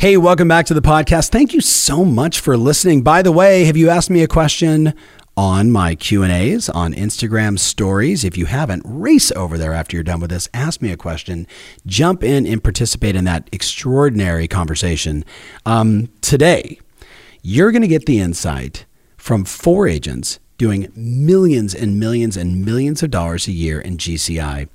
[0.00, 1.30] Hey, welcome back to the podcast.
[1.30, 3.02] Thank you so much for listening.
[3.02, 4.94] By the way, have you asked me a question
[5.36, 8.22] on my Q&As on Instagram stories?
[8.22, 11.48] If you haven't, race over there after you're done with this, ask me a question,
[11.84, 15.24] jump in and participate in that extraordinary conversation.
[15.66, 16.78] Um, today,
[17.42, 18.86] you're going to get the insight
[19.16, 24.68] from four agents doing millions and millions and millions of dollars a year in GCI.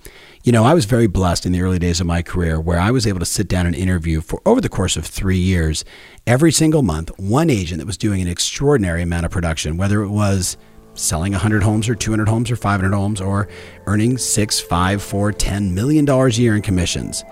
[0.45, 2.91] You know, I was very blessed in the early days of my career where I
[2.91, 5.85] was able to sit down and interview for over the course of three years,
[6.27, 10.09] every single month, one agent that was doing an extraordinary amount of production, whether it
[10.09, 10.57] was
[10.95, 13.47] selling 100 homes or 200 homes or 500 homes or
[13.85, 17.23] earning six, five, four, ten million dollars a year in commissions.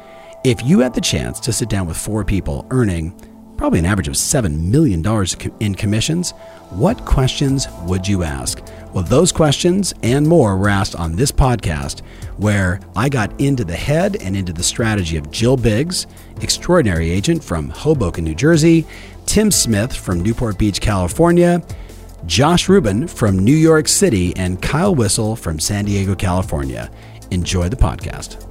[0.45, 3.13] If you had the chance to sit down with four people earning
[3.61, 5.05] probably an average of $7 million
[5.59, 6.31] in commissions,
[6.71, 8.59] what questions would you ask?
[8.91, 11.99] Well, those questions and more were asked on this podcast,
[12.37, 16.07] where I got into the head and into the strategy of Jill Biggs,
[16.41, 18.83] extraordinary agent from Hoboken, New Jersey,
[19.27, 21.61] Tim Smith from Newport Beach, California,
[22.25, 26.89] Josh Rubin from New York City, and Kyle Whissel from San Diego, California.
[27.29, 28.50] Enjoy the podcast.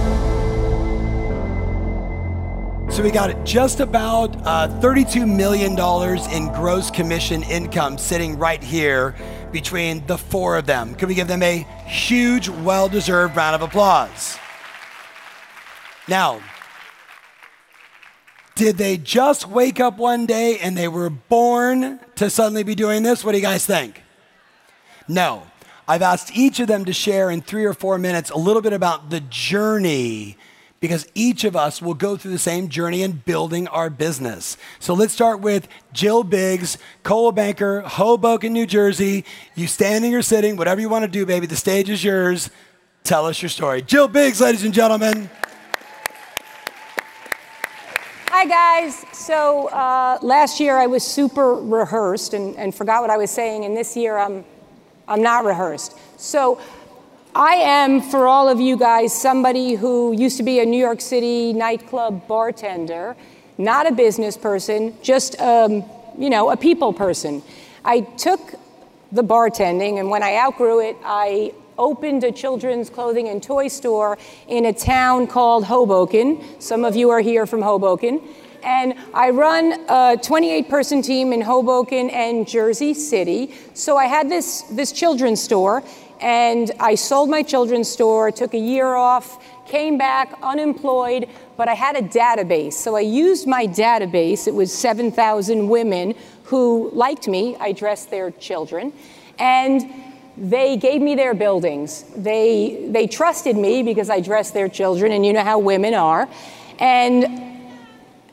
[2.91, 5.71] So we got just about uh, $32 million
[6.29, 9.15] in gross commission income sitting right here
[9.53, 10.95] between the four of them.
[10.95, 14.37] Can we give them a huge, well deserved round of applause?
[16.09, 16.41] Now,
[18.55, 23.03] did they just wake up one day and they were born to suddenly be doing
[23.03, 23.23] this?
[23.23, 24.03] What do you guys think?
[25.07, 25.43] No.
[25.87, 28.73] I've asked each of them to share in three or four minutes a little bit
[28.73, 30.37] about the journey
[30.81, 34.57] because each of us will go through the same journey in building our business.
[34.79, 39.23] So let's start with Jill Biggs, Coldwell Banker, Hoboken, New Jersey.
[39.53, 42.49] You standing or sitting, whatever you want to do, baby, the stage is yours.
[43.03, 43.83] Tell us your story.
[43.83, 45.29] Jill Biggs, ladies and gentlemen.
[48.29, 49.05] Hi, guys.
[49.13, 53.65] So uh, last year I was super rehearsed and, and forgot what I was saying,
[53.65, 54.43] and this year I'm,
[55.07, 55.95] I'm not rehearsed.
[56.17, 56.59] So
[57.33, 60.99] I am, for all of you guys, somebody who used to be a New York
[60.99, 63.15] City nightclub bartender,
[63.57, 65.85] not a business person, just, um,
[66.17, 67.41] you know, a people person.
[67.85, 68.55] I took
[69.13, 74.17] the bartending, and when I outgrew it, I opened a children's clothing and toy store
[74.49, 76.59] in a town called Hoboken.
[76.59, 78.21] Some of you are here from Hoboken.
[78.63, 83.55] And I run a 28 person team in Hoboken and Jersey City.
[83.73, 85.83] So I had this, this children's store,
[86.21, 91.27] and I sold my children's store, took a year off, came back unemployed,
[91.57, 92.73] but I had a database.
[92.73, 94.47] So I used my database.
[94.47, 97.55] It was 7,000 women who liked me.
[97.59, 98.93] I dressed their children.
[99.39, 99.91] And
[100.37, 102.05] they gave me their buildings.
[102.15, 106.29] They, they trusted me because I dressed their children, and you know how women are.
[106.79, 107.25] And,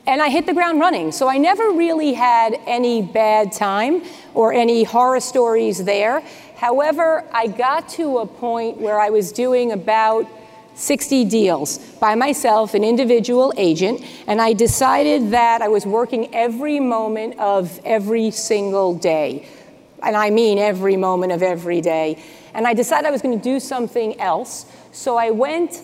[0.05, 1.11] and I hit the ground running.
[1.11, 6.23] So I never really had any bad time or any horror stories there.
[6.59, 10.27] However, I got to a point where I was doing about
[10.75, 16.81] 60 deals by myself, an individual agent, and I decided that I was working every
[16.81, 19.47] moment of every single day.
[20.03, 22.21] And I mean every moment of every day.
[22.53, 24.65] And I decided I was going to do something else.
[24.91, 25.81] So I went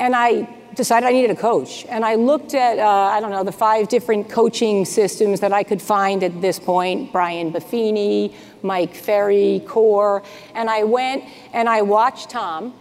[0.00, 1.84] and I decided I needed a coach.
[1.88, 5.62] And I looked at, uh, I don't know, the five different coaching systems that I
[5.64, 8.32] could find at this point Brian Buffini,
[8.62, 10.22] Mike Ferry, CORE.
[10.54, 12.74] And I went and I watched Tom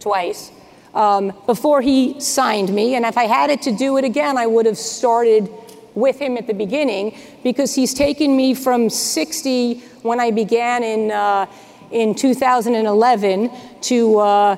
[0.00, 0.50] twice
[0.94, 2.94] um, before he signed me.
[2.94, 5.48] And if I had it to do it again, I would have started
[5.94, 11.10] with him at the beginning because he's taken me from 60 when I began in,
[11.10, 11.46] uh,
[11.90, 13.50] in 2011
[13.82, 14.56] to uh,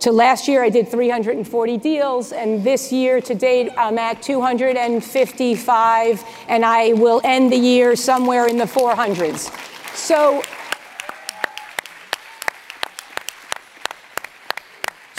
[0.00, 6.24] to last year, I did 340 deals, and this year to date, I'm at 255,
[6.48, 9.50] and I will end the year somewhere in the 400s.
[9.96, 10.42] So,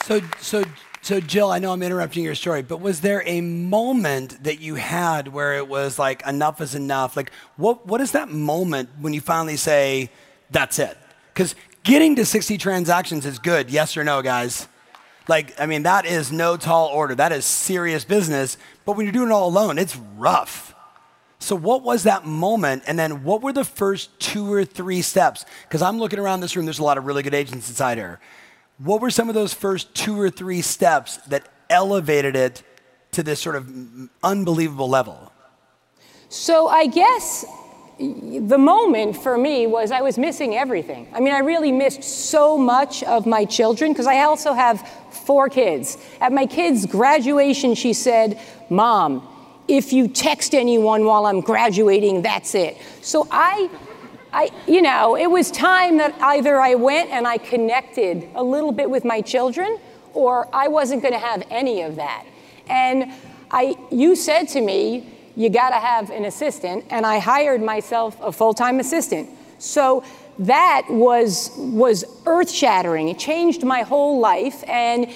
[0.04, 0.62] so, so,
[1.02, 4.76] so, Jill, I know I'm interrupting your story, but was there a moment that you
[4.76, 7.16] had where it was like enough is enough?
[7.16, 10.10] Like, what, what is that moment when you finally say,
[10.50, 10.96] that's it?
[11.34, 11.56] Because
[11.88, 14.68] getting to 60 transactions is good, yes or no, guys?
[15.26, 17.14] Like, I mean, that is no tall order.
[17.14, 18.58] That is serious business.
[18.84, 20.74] But when you're doing it all alone, it's rough.
[21.38, 22.82] So, what was that moment?
[22.86, 25.46] And then, what were the first two or three steps?
[25.62, 28.20] Because I'm looking around this room, there's a lot of really good agents inside here.
[28.78, 32.62] What were some of those first two or three steps that elevated it
[33.12, 33.70] to this sort of
[34.22, 35.32] unbelievable level?
[36.28, 37.46] So, I guess
[37.98, 41.08] the moment for me was I was missing everything.
[41.12, 45.48] I mean, I really missed so much of my children because I also have four
[45.48, 45.98] kids.
[46.20, 48.40] At my kids' graduation, she said,
[48.70, 49.26] Mom,
[49.66, 52.76] if you text anyone while I'm graduating, that's it.
[53.02, 53.68] So I,
[54.32, 58.72] I, you know, it was time that either I went and I connected a little
[58.72, 59.78] bit with my children
[60.14, 62.24] or I wasn't going to have any of that.
[62.68, 63.12] And
[63.50, 66.84] I, you said to me, you got to have an assistant.
[66.90, 69.30] And I hired myself a full time assistant.
[69.58, 70.04] So
[70.40, 73.08] that was, was earth shattering.
[73.08, 74.62] It changed my whole life.
[74.68, 75.10] And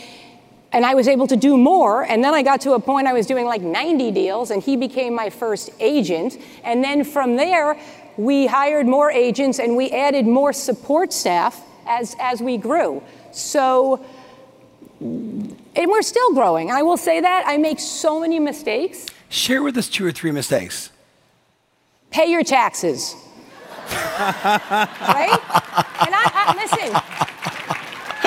[0.75, 2.03] and I was able to do more.
[2.03, 4.75] And then I got to a point I was doing like 90 deals, and he
[4.79, 6.39] became my first agent.
[6.65, 7.79] And then from there,
[8.17, 13.03] we hired more agents and we added more support staff as, as we grew.
[13.33, 14.03] So,
[15.01, 16.71] and we're still growing.
[16.71, 17.45] I will say that.
[17.47, 19.07] I make so many mistakes.
[19.33, 20.91] Share with us two or three mistakes.
[22.11, 23.17] Pay your taxes.
[23.91, 25.31] right?
[25.31, 26.95] And I, I, listen,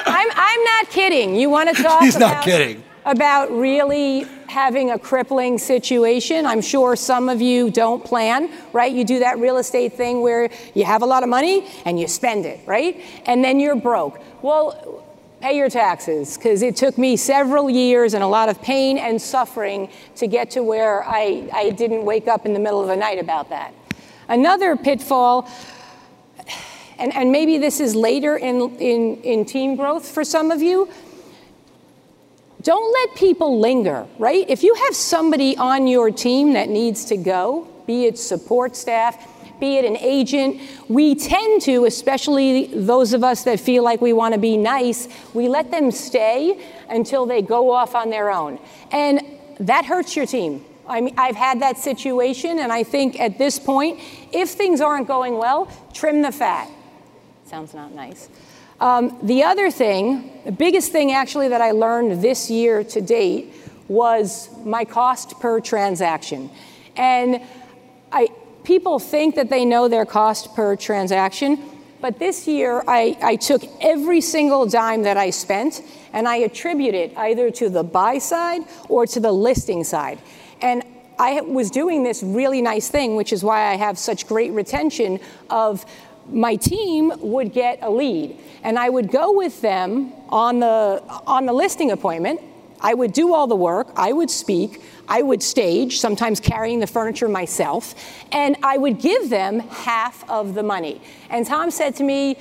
[0.08, 1.36] I'm, I'm not kidding.
[1.36, 2.84] You want to talk He's about, not kidding.
[3.06, 6.48] about really having a crippling situation.
[6.48, 8.92] I'm sure some of you don't plan, right?
[8.92, 12.08] You do that real estate thing where you have a lot of money and you
[12.08, 13.00] spend it, right?
[13.28, 14.20] And then you're broke.
[14.42, 15.05] Well,
[15.46, 19.22] pay your taxes because it took me several years and a lot of pain and
[19.22, 22.96] suffering to get to where I, I didn't wake up in the middle of the
[22.96, 23.72] night about that.
[24.28, 25.48] Another pitfall,
[26.98, 30.90] and, and maybe this is later in, in, in team growth for some of you,
[32.64, 34.50] don't let people linger, right?
[34.50, 39.16] If you have somebody on your team that needs to go, be it support staff,
[39.60, 44.14] be it an agent, we tend to, especially those of us that feel like we
[44.14, 46.60] want to be nice, we let them stay
[46.90, 48.60] until they go off on their own.
[48.92, 49.22] And
[49.60, 50.64] that hurts your team.
[50.88, 54.00] I mean, I've had that situation, and I think at this point,
[54.32, 56.70] if things aren't going well, trim the fat.
[57.46, 58.30] Sounds not nice.
[58.80, 63.54] Um, the other thing, the biggest thing actually that I learned this year to date
[63.88, 66.50] was my cost per transaction.
[66.96, 67.42] And
[68.12, 68.28] I,
[68.66, 71.60] people think that they know their cost per transaction,
[72.02, 75.82] but this year I, I took every single dime that I spent
[76.14, 80.20] and I attribute it either to the buy side or to the listing side.
[80.62, 80.84] And
[81.18, 85.20] I was doing this really nice thing, which is why I have such great retention
[85.50, 85.86] of
[86.30, 91.46] my team would get a lead and I would go with them on the on
[91.46, 92.42] the listing appointment.
[92.82, 96.88] I would do all the work, I would speak, I would stage, sometimes carrying the
[96.88, 97.96] furniture myself,
[98.32, 101.02] and I would give them half of the money.
[101.30, 102.38] And Tom said to me,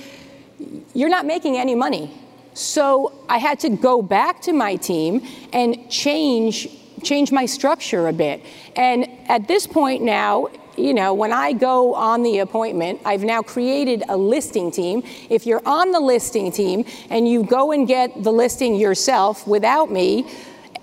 [0.95, 2.11] You're not making any money.
[2.55, 6.69] So I had to go back to my team and change
[7.03, 8.43] change my structure a bit.
[8.77, 13.43] And at this point now, you know, when I go on the appointment, I've now
[13.43, 15.03] created a listing team.
[15.31, 19.91] If you're on the listing team and you go and get the listing yourself without
[19.91, 20.27] me,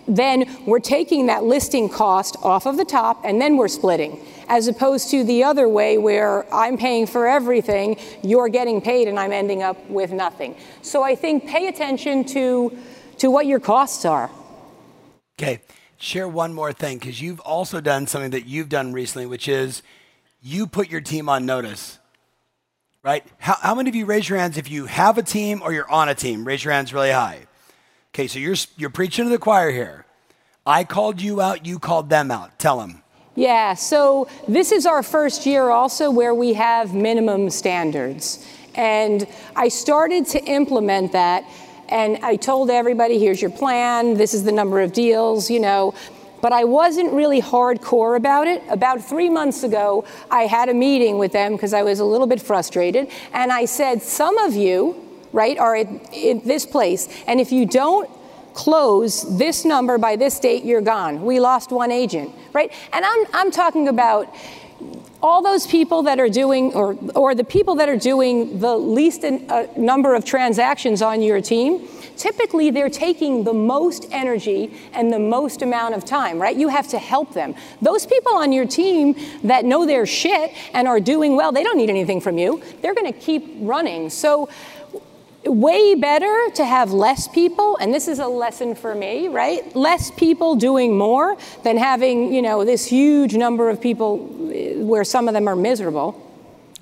[0.08, 4.68] then we're taking that listing cost off of the top and then we're splitting, as
[4.68, 9.32] opposed to the other way where I'm paying for everything, you're getting paid, and I'm
[9.32, 10.56] ending up with nothing.
[10.82, 12.78] So I think pay attention to,
[13.20, 14.30] to what your costs are.
[15.40, 15.62] Okay,
[15.98, 19.82] share one more thing because you've also done something that you've done recently, which is
[20.42, 22.00] you put your team on notice.
[23.04, 23.26] Right?
[23.40, 25.90] How, how many of you raise your hands if you have a team or you're
[25.90, 26.46] on a team?
[26.46, 27.48] Raise your hands really high.
[28.14, 30.06] Okay, so you're, you're preaching to the choir here.
[30.66, 32.60] I called you out, you called them out.
[32.60, 33.02] Tell them.
[33.36, 38.46] Yeah, so this is our first year also where we have minimum standards.
[38.76, 39.26] And
[39.56, 41.46] I started to implement that,
[41.88, 45.94] and I told everybody here's your plan, this is the number of deals, you know.
[46.42, 48.62] But I wasn't really hardcore about it.
[48.70, 52.28] About three months ago, I had a meeting with them because I was a little
[52.28, 53.10] bit frustrated.
[53.32, 57.08] And I said, Some of you, right, are in this place.
[57.28, 58.10] And if you don't
[58.54, 61.24] close this number by this date, you're gone.
[61.24, 62.72] We lost one agent, right?
[62.92, 64.34] And I'm, I'm talking about
[65.24, 69.24] all those people that are doing, or, or the people that are doing the least
[69.24, 75.14] in, uh, number of transactions on your team, typically they're taking the most energy and
[75.14, 76.56] the most amount of time, right?
[76.56, 77.56] You have to help them.
[77.82, 81.78] Those people on your team that know their shit and are doing well, they don't
[81.78, 82.62] need anything from you.
[82.82, 84.10] They're going to keep running.
[84.10, 84.50] So,
[85.46, 90.12] way better to have less people and this is a lesson for me right less
[90.12, 95.28] people doing more than having you know this huge number of people eh, where some
[95.28, 96.28] of them are miserable.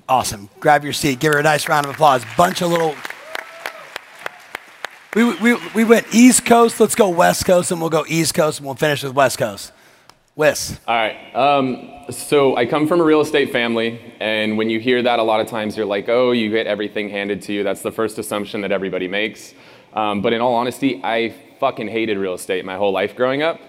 [0.08, 0.48] Awesome.
[0.58, 1.20] Grab your seat.
[1.20, 2.24] Give her a nice round of applause.
[2.36, 2.94] Bunch of little.
[5.14, 6.80] We, we, we went East Coast.
[6.80, 9.72] Let's go West Coast, and we'll go East Coast, and we'll finish with West Coast.
[10.36, 10.78] Wes.
[10.86, 11.34] All right.
[11.34, 15.22] Um, so I come from a real estate family, and when you hear that, a
[15.22, 17.64] lot of times you're like, oh, you get everything handed to you.
[17.64, 19.54] That's the first assumption that everybody makes.
[19.92, 23.60] Um, but in all honesty, I fucking hated real estate my whole life growing up.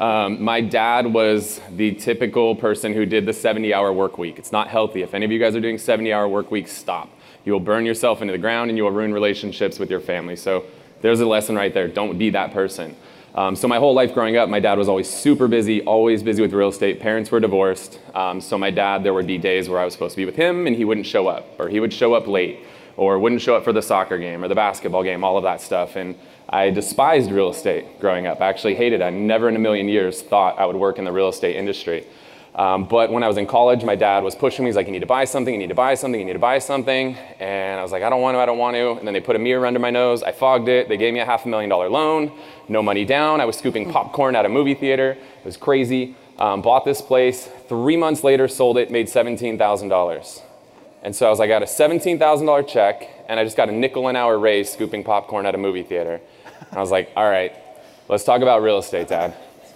[0.00, 4.38] Um, my dad was the typical person who did the 70 hour work week.
[4.38, 5.02] It's not healthy.
[5.02, 7.10] If any of you guys are doing 70 hour work weeks, stop.
[7.44, 10.36] You will burn yourself into the ground and you will ruin relationships with your family.
[10.36, 10.64] So
[11.00, 11.88] there's a lesson right there.
[11.88, 12.96] Don't be that person.
[13.36, 16.40] Um, so my whole life growing up, my dad was always super busy, always busy
[16.40, 17.00] with real estate.
[17.00, 18.00] Parents were divorced.
[18.14, 20.36] Um, so my dad, there would be days where I was supposed to be with
[20.36, 22.60] him and he wouldn't show up, or he would show up late,
[22.96, 25.60] or wouldn't show up for the soccer game or the basketball game, all of that
[25.60, 25.96] stuff.
[25.96, 26.14] And
[26.48, 28.40] I despised real estate growing up.
[28.40, 29.04] I actually hated it.
[29.04, 32.06] I never in a million years thought I would work in the real estate industry.
[32.56, 34.70] Um, but when I was in college, my dad was pushing me.
[34.70, 36.38] He's like, you need to buy something, you need to buy something, you need to
[36.38, 37.14] buy something.
[37.38, 38.92] And I was like, I don't want to, I don't want to.
[38.92, 40.22] And then they put a mirror under my nose.
[40.22, 40.88] I fogged it.
[40.88, 42.32] They gave me a half a million dollar loan,
[42.66, 43.42] no money down.
[43.42, 45.10] I was scooping popcorn at a movie theater.
[45.10, 46.16] It was crazy.
[46.38, 47.46] Um, bought this place.
[47.68, 50.42] Three months later, sold it, made $17,000.
[51.02, 53.72] And so I was like, I got a $17,000 check, and I just got a
[53.72, 56.20] nickel an hour raise scooping popcorn at a movie theater.
[56.70, 57.54] And I was like, all right,
[58.08, 59.34] let's talk about real estate, Dad.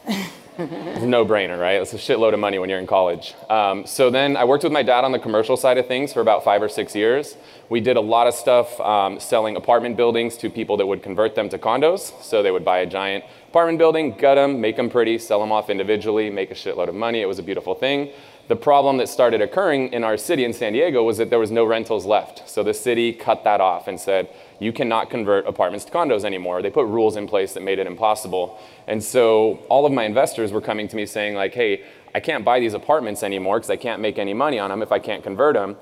[0.61, 1.81] it's no-brainer, right?
[1.81, 3.35] It's a shitload of money when you're in college.
[3.49, 6.21] Um, so then I worked with my dad on the commercial side of things for
[6.21, 7.37] about five or six years.
[7.69, 11.35] We did a lot of stuff um, selling apartment buildings to people that would convert
[11.35, 12.23] them to condos.
[12.23, 15.52] So they would buy a giant apartment building, gut them, make them pretty, sell them
[15.52, 17.21] off individually, make a shitload of money.
[17.21, 18.11] It was a beautiful thing.
[18.49, 21.52] The problem that started occurring in our city in San Diego was that there was
[21.52, 22.49] no rentals left.
[22.49, 24.29] So the city cut that off and said,
[24.61, 26.62] you cannot convert apartments to condos anymore.
[26.62, 28.61] They put rules in place that made it impossible.
[28.87, 31.83] And so all of my investors were coming to me saying like, hey,
[32.14, 34.93] I can't buy these apartments anymore because I can't make any money on them if
[34.93, 35.76] I can't convert them.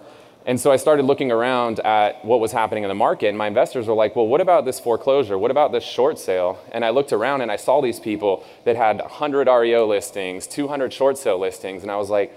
[0.47, 3.49] And so I started looking around at what was happening in the market, and my
[3.49, 5.37] investors were like, well, what about this foreclosure?
[5.37, 6.59] What about this short sale?
[6.73, 10.91] And I looked around and I saw these people that had 100 REO listings, 200
[10.91, 12.33] short sale listings, and I was like,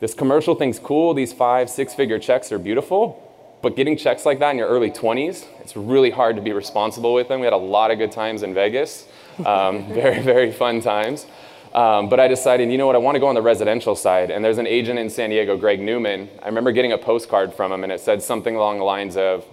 [0.00, 3.29] this commercial thing's cool, these five, six figure checks are beautiful,
[3.62, 7.12] but getting checks like that in your early 20s, it's really hard to be responsible
[7.12, 7.40] with them.
[7.40, 9.06] We had a lot of good times in Vegas,
[9.44, 11.26] um, very, very fun times.
[11.74, 14.30] Um, but I decided, you know what, I want to go on the residential side.
[14.30, 16.28] And there's an agent in San Diego, Greg Newman.
[16.42, 19.44] I remember getting a postcard from him, and it said something along the lines of,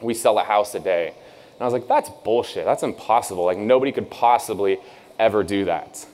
[0.00, 1.08] We sell a house a day.
[1.08, 2.64] And I was like, That's bullshit.
[2.64, 3.44] That's impossible.
[3.44, 4.78] Like, nobody could possibly
[5.18, 6.04] ever do that.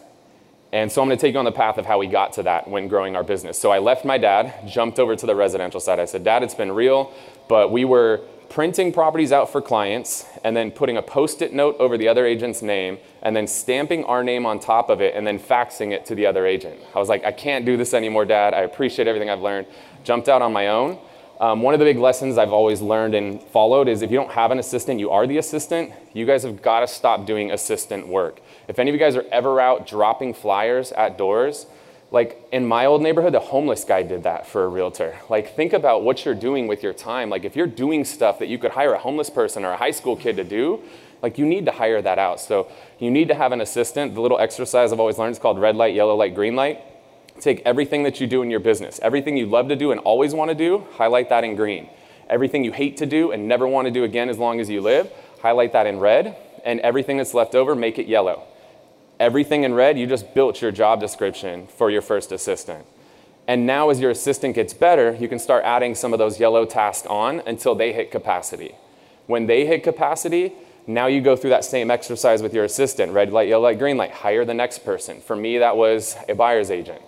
[0.72, 2.42] And so I'm going to take you on the path of how we got to
[2.42, 3.58] that when growing our business.
[3.58, 5.98] So I left my dad, jumped over to the residential side.
[5.98, 7.12] I said, Dad, it's been real,
[7.48, 8.20] but we were
[8.50, 12.26] printing properties out for clients and then putting a post it note over the other
[12.26, 16.06] agent's name and then stamping our name on top of it and then faxing it
[16.06, 16.78] to the other agent.
[16.94, 18.54] I was like, I can't do this anymore, Dad.
[18.54, 19.66] I appreciate everything I've learned.
[20.04, 20.98] Jumped out on my own.
[21.40, 24.32] Um, one of the big lessons I've always learned and followed is if you don't
[24.32, 25.92] have an assistant, you are the assistant.
[26.12, 28.40] You guys have got to stop doing assistant work.
[28.66, 31.66] If any of you guys are ever out dropping flyers at doors,
[32.10, 35.16] like in my old neighborhood, the homeless guy did that for a realtor.
[35.28, 37.30] Like, think about what you're doing with your time.
[37.30, 39.90] Like, if you're doing stuff that you could hire a homeless person or a high
[39.92, 40.82] school kid to do,
[41.22, 42.40] like, you need to hire that out.
[42.40, 42.68] So,
[42.98, 44.14] you need to have an assistant.
[44.14, 46.82] The little exercise I've always learned is called red light, yellow light, green light.
[47.40, 50.34] Take everything that you do in your business, everything you love to do and always
[50.34, 51.88] want to do, highlight that in green.
[52.28, 54.80] Everything you hate to do and never want to do again as long as you
[54.80, 56.36] live, highlight that in red.
[56.64, 58.44] And everything that's left over, make it yellow
[59.20, 62.86] everything in red, you just built your job description for your first assistant.
[63.46, 66.66] And now, as your assistant gets better, you can start adding some of those yellow
[66.66, 68.74] tasks on until they hit capacity.
[69.26, 70.52] When they hit capacity,
[70.86, 73.96] now you go through that same exercise with your assistant red light, yellow light, green
[73.96, 75.20] light, hire the next person.
[75.20, 77.02] For me, that was a buyer's agent.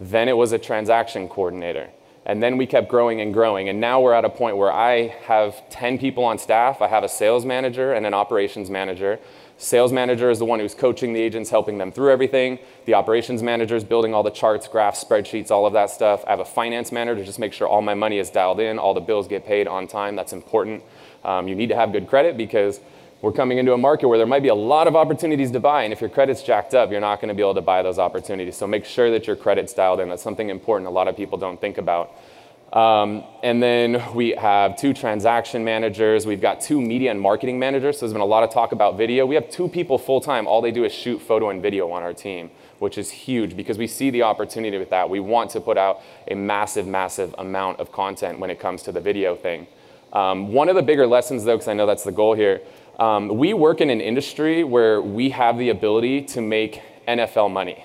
[0.00, 1.90] Then it was a transaction coordinator.
[2.26, 3.68] And then we kept growing and growing.
[3.68, 6.82] And now we're at a point where I have 10 people on staff.
[6.82, 9.20] I have a sales manager and an operations manager.
[9.58, 12.58] Sales manager is the one who's coaching the agents, helping them through everything.
[12.84, 16.24] The operations manager is building all the charts, graphs, spreadsheets, all of that stuff.
[16.26, 18.78] I have a finance manager to just make sure all my money is dialed in,
[18.78, 20.14] all the bills get paid on time.
[20.16, 20.82] That's important.
[21.24, 22.80] Um, you need to have good credit because
[23.22, 25.84] we're coming into a market where there might be a lot of opportunities to buy,
[25.84, 27.98] and if your credit's jacked up, you're not going to be able to buy those
[27.98, 28.56] opportunities.
[28.56, 30.08] So make sure that your credit's dialed in.
[30.08, 32.12] That's something important a lot of people don't think about.
[32.72, 36.26] Um, and then we have two transaction managers.
[36.26, 37.96] We've got two media and marketing managers.
[37.96, 39.24] So there's been a lot of talk about video.
[39.24, 40.46] We have two people full time.
[40.46, 43.78] All they do is shoot photo and video on our team, which is huge because
[43.78, 45.08] we see the opportunity with that.
[45.08, 48.92] We want to put out a massive, massive amount of content when it comes to
[48.92, 49.68] the video thing.
[50.12, 52.62] Um, one of the bigger lessons, though, because I know that's the goal here,
[52.98, 57.84] um, we work in an industry where we have the ability to make NFL money.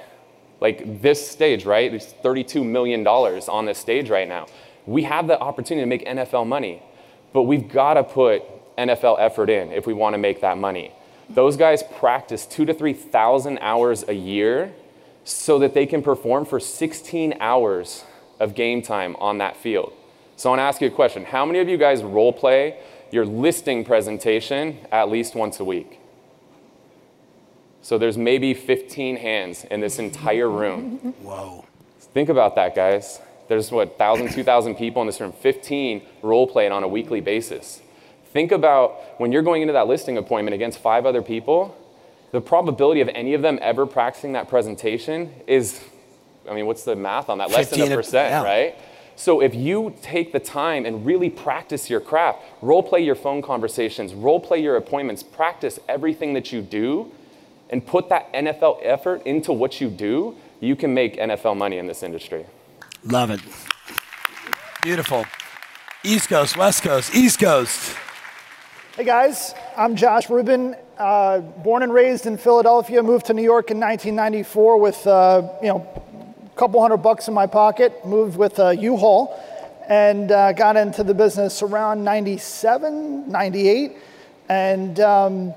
[0.60, 1.92] Like this stage, right?
[1.92, 4.48] There's $32 million on this stage right now.
[4.86, 6.82] We have the opportunity to make NFL money,
[7.34, 8.44] but we've got to put
[8.78, 10.92] NFL effort in if we want to make that money.
[11.30, 14.74] Those guys practice two to 3,000 hours a year
[15.24, 18.04] so that they can perform for 16 hours
[18.40, 19.94] of game time on that field.
[20.36, 21.24] So I want to ask you a question.
[21.24, 22.78] How many of you guys role play
[23.12, 26.00] your listing presentation at least once a week?
[27.82, 30.98] So there's maybe 15 hands in this entire room.
[31.22, 31.66] Whoa.
[32.14, 33.20] Think about that, guys.
[33.48, 37.82] There's what, 1,000, 2,000 people in this room, 15 role playing on a weekly basis.
[38.26, 41.76] Think about when you're going into that listing appointment against five other people,
[42.32, 45.82] the probability of any of them ever practicing that presentation is,
[46.50, 47.50] I mean, what's the math on that?
[47.50, 48.44] Less than a 15 percent, yeah.
[48.44, 48.76] right?
[49.16, 53.42] So if you take the time and really practice your craft, role play your phone
[53.42, 57.12] conversations, role play your appointments, practice everything that you do,
[57.70, 61.88] and put that NFL effort into what you do, you can make NFL money in
[61.88, 62.46] this industry.
[63.04, 63.40] Love it.
[64.84, 65.26] Beautiful.
[66.04, 67.96] East Coast, West Coast, East Coast.
[68.96, 70.76] Hey guys, I'm Josh Rubin.
[70.98, 75.70] Uh, born and raised in Philadelphia, moved to New York in 1994 with uh, you
[75.70, 76.11] know a
[76.62, 78.06] couple hundred bucks in my pocket.
[78.06, 79.36] Moved with uh, U-Haul
[79.90, 83.94] and uh, got into the business around 97, 98,
[84.48, 85.56] and um,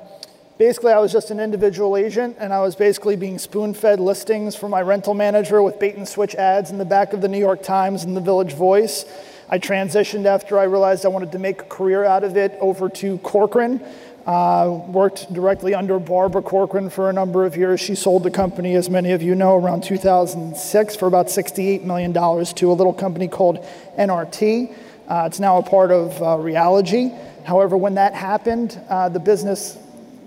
[0.56, 4.70] basically I was just an individual agent, and I was basically being spoon-fed listings from
[4.70, 7.62] my rental manager with bait and switch ads in the back of the New York
[7.62, 9.04] Times and the Village Voice.
[9.50, 12.88] I transitioned after I realized I wanted to make a career out of it over
[12.88, 13.82] to Corcoran.
[14.26, 17.78] Uh, worked directly under Barbara Corcoran for a number of years.
[17.78, 22.14] She sold the company, as many of you know, around 2006 for about $68 million
[22.14, 23.58] to a little company called
[23.98, 24.74] NRT.
[25.06, 27.44] Uh, it's now a part of uh.
[27.44, 29.76] However, when that happened, uh, the business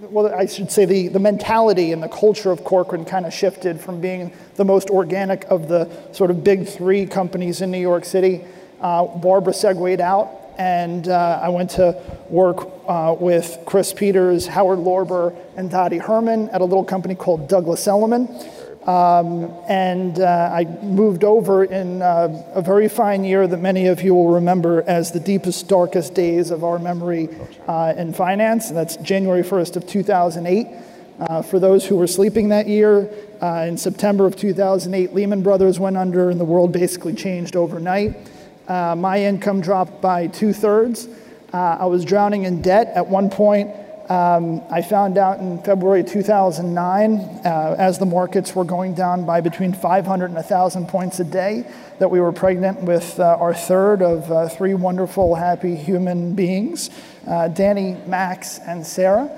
[0.10, 3.80] well, I should say the, the mentality and the culture of Corcoran kind of shifted
[3.80, 8.06] from being the most organic of the sort of big three companies in New York
[8.06, 8.46] City.
[8.80, 14.80] Uh, Barbara segued out, and uh, I went to work uh, with Chris Peters, Howard
[14.80, 18.28] Lorber, and Dottie Herman at a little company called Douglas Elliman.
[18.88, 24.02] Um, and uh, I moved over in uh, a very fine year that many of
[24.02, 27.28] you will remember as the deepest, darkest days of our memory
[27.68, 28.70] uh, in finance.
[28.70, 30.68] And that's January 1st of 2008.
[31.20, 33.10] Uh, for those who were sleeping that year,
[33.42, 38.16] uh, in September of 2008, Lehman Brothers went under and the world basically changed overnight.
[38.70, 41.08] Uh, my income dropped by two thirds.
[41.54, 43.72] I was drowning in debt at one point.
[44.10, 49.42] Um, I found out in February 2009, uh, as the markets were going down by
[49.42, 54.02] between 500 and 1,000 points a day, that we were pregnant with uh, our third
[54.02, 56.90] of uh, three wonderful, happy human beings
[57.28, 59.30] uh, Danny, Max, and Sarah.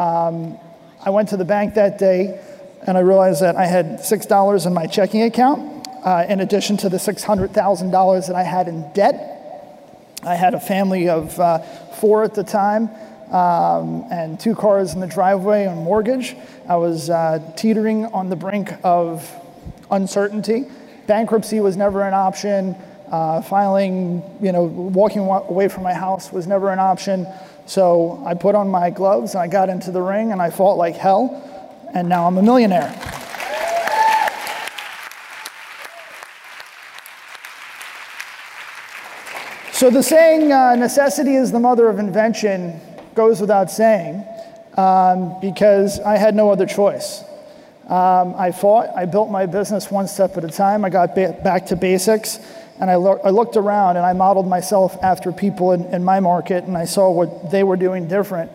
[0.00, 0.58] Um,
[1.04, 2.40] I went to the bank that day
[2.86, 6.88] and I realized that I had $6 in my checking account, uh, in addition to
[6.88, 9.35] the $600,000 that I had in debt.
[10.26, 11.60] I had a family of uh,
[12.00, 12.90] four at the time
[13.30, 16.34] um, and two cars in the driveway on mortgage.
[16.68, 19.30] I was uh, teetering on the brink of
[19.88, 20.64] uncertainty.
[21.06, 22.74] Bankruptcy was never an option.
[23.08, 27.24] Uh, filing, you know, walking away from my house was never an option.
[27.66, 30.74] So I put on my gloves and I got into the ring and I fought
[30.74, 31.88] like hell.
[31.94, 32.92] And now I'm a millionaire.
[39.76, 42.80] So the saying, uh, necessity is the mother of invention,
[43.14, 44.24] goes without saying
[44.78, 47.22] um, because I had no other choice.
[47.86, 50.82] Um, I fought, I built my business one step at a time.
[50.82, 52.38] I got ba- back to basics
[52.80, 56.20] and I, lo- I, looked around and I modeled myself after people in, in, my
[56.20, 58.50] market and I saw what they were doing different.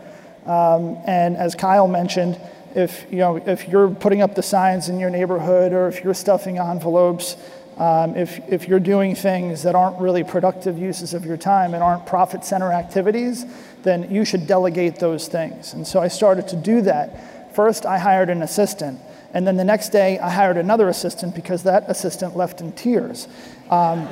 [0.47, 2.41] Um, and as Kyle mentioned,
[2.73, 6.15] if, you know, if you're putting up the signs in your neighborhood or if you're
[6.15, 7.35] stuffing envelopes,
[7.77, 11.81] um, if, if you're doing things that aren't really productive uses of your time and
[11.81, 13.45] aren't profit center activities,
[13.83, 15.73] then you should delegate those things.
[15.73, 17.55] And so I started to do that.
[17.55, 18.99] First, I hired an assistant.
[19.33, 23.27] And then the next day, I hired another assistant because that assistant left in tears.
[23.69, 23.99] Um,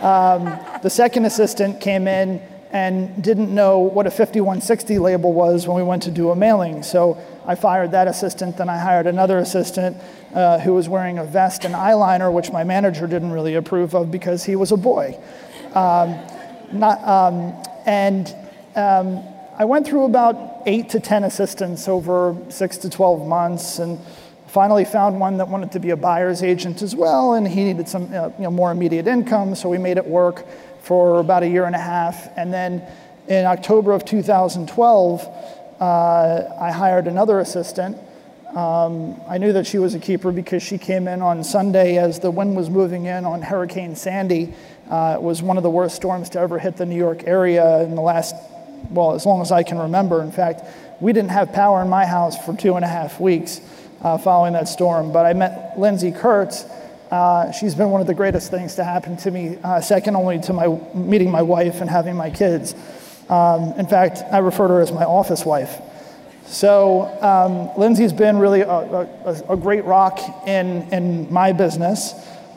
[0.00, 5.76] um, the second assistant came in and didn't know what a 5160 label was when
[5.76, 6.82] we went to do a mailing.
[6.82, 9.96] So I fired that assistant, then I hired another assistant
[10.34, 14.10] uh, who was wearing a vest and eyeliner, which my manager didn't really approve of
[14.10, 15.18] because he was a boy.
[15.74, 16.18] Um,
[16.72, 17.54] not, um,
[17.86, 18.34] and
[18.76, 19.22] um,
[19.58, 23.98] I went through about eight to 10 assistants over six to 12 months and
[24.48, 27.88] finally found one that wanted to be a buyer's agent as well, and he needed
[27.88, 30.46] some uh, you know, more immediate income, so we made it work
[30.88, 32.28] for about a year and a half.
[32.36, 32.82] And then
[33.28, 35.28] in October of 2012,
[35.80, 35.84] uh,
[36.60, 37.96] I hired another assistant
[38.56, 42.18] Um, I knew that she was a keeper because she came in on Sunday as
[42.18, 44.54] the wind was moving in on Hurricane Sandy.
[44.90, 47.82] Uh, it was one of the worst storms to ever hit the New York area
[47.82, 48.34] in the last,
[48.90, 50.22] well, as long as I can remember.
[50.22, 50.62] In fact,
[50.98, 53.60] we didn't have power in my house for two and a half weeks
[54.00, 55.12] uh, following that storm.
[55.12, 56.64] But I met Lindsay Kurtz.
[57.10, 60.38] Uh, she's been one of the greatest things to happen to me, uh, second only
[60.40, 62.74] to my meeting my wife and having my kids.
[63.28, 65.80] Um, in fact, I refer to her as my office wife.
[66.46, 72.14] So um, Lindsay's been really a, a, a, great rock in, in my business.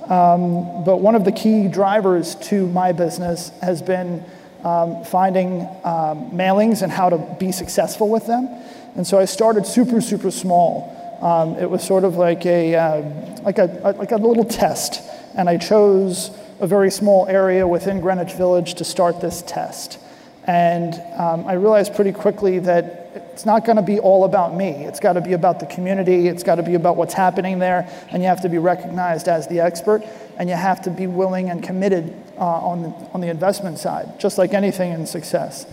[0.09, 4.23] Um, but one of the key drivers to my business has been
[4.63, 8.47] um, finding um, mailings and how to be successful with them.
[8.95, 10.97] And so I started super, super small.
[11.21, 15.01] Um, it was sort of like a, uh, like, a, like a little test.
[15.37, 19.99] And I chose a very small area within Greenwich Village to start this test.
[20.45, 22.97] And um, I realized pretty quickly that
[23.33, 24.85] it's not going to be all about me.
[24.85, 26.27] It's got to be about the community.
[26.27, 27.87] It's got to be about what's happening there.
[28.09, 30.03] And you have to be recognized as the expert.
[30.37, 34.19] And you have to be willing and committed uh, on, the, on the investment side,
[34.19, 35.65] just like anything in success.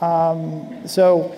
[0.00, 1.32] Um, so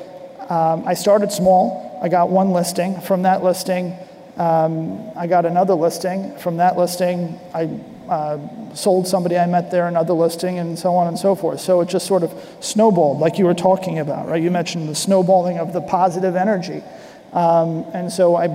[0.49, 1.90] um, I started small.
[2.01, 3.01] I got one listing.
[3.01, 3.95] From that listing,
[4.37, 6.37] um, I got another listing.
[6.39, 7.65] From that listing, I
[8.09, 11.61] uh, sold somebody I met there another listing, and so on and so forth.
[11.61, 14.43] So it just sort of snowballed, like you were talking about, right?
[14.43, 16.83] You mentioned the snowballing of the positive energy.
[17.33, 18.47] Um, and so I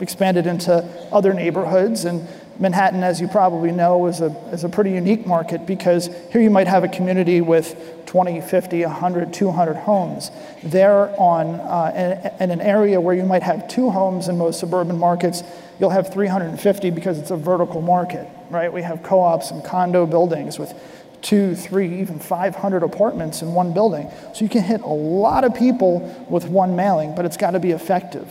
[0.00, 2.04] expanded into other neighborhoods.
[2.04, 2.28] And
[2.60, 6.50] Manhattan, as you probably know, is a, is a pretty unique market because here you
[6.50, 10.30] might have a community with 20, 50, 100, 200 homes.
[10.62, 14.60] There, on uh, in, in an area where you might have two homes in most
[14.60, 15.42] suburban markets,
[15.78, 18.70] you'll have 350 because it's a vertical market, right?
[18.70, 20.74] We have co ops and condo buildings with
[21.22, 24.10] two, three, even 500 apartments in one building.
[24.34, 27.60] So you can hit a lot of people with one mailing, but it's got to
[27.60, 28.28] be effective.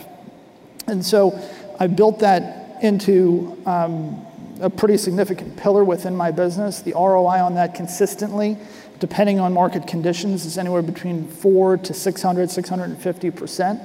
[0.86, 1.36] And so
[1.80, 4.26] I built that into um,
[4.60, 6.82] a pretty significant pillar within my business.
[6.82, 8.56] The ROI on that consistently,
[8.98, 13.80] depending on market conditions, is anywhere between four to 600, 650 percent.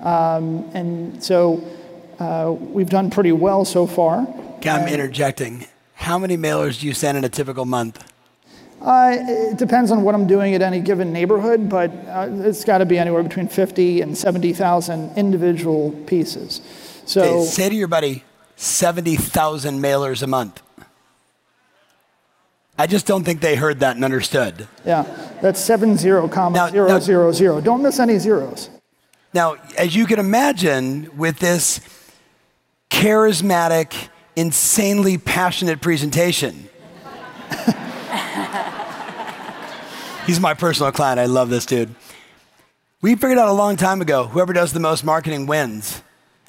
[0.00, 1.62] Um, and so
[2.18, 4.26] uh, we've done pretty well so far.
[4.64, 5.66] I'm interjecting.
[5.94, 8.10] How many mailers do you send in a typical month?
[8.80, 12.78] Uh, it depends on what I'm doing at any given neighborhood, but uh, it's got
[12.78, 16.60] to be anywhere between 50 and 70,000 individual pieces.
[17.06, 18.24] So okay, say to your buddy,
[18.56, 20.62] 70,000 mailers a month.
[22.76, 24.66] I just don't think they heard that and understood.
[24.84, 25.02] Yeah,
[25.40, 27.60] that's seven zero comma now, zero now, zero zero.
[27.60, 28.68] Don't miss any zeros.
[29.32, 31.80] Now, as you can imagine, with this
[32.90, 36.68] charismatic, insanely passionate presentation.
[40.26, 41.20] He's my personal client.
[41.20, 41.94] I love this dude.
[43.02, 46.02] We figured out a long time ago whoever does the most marketing wins.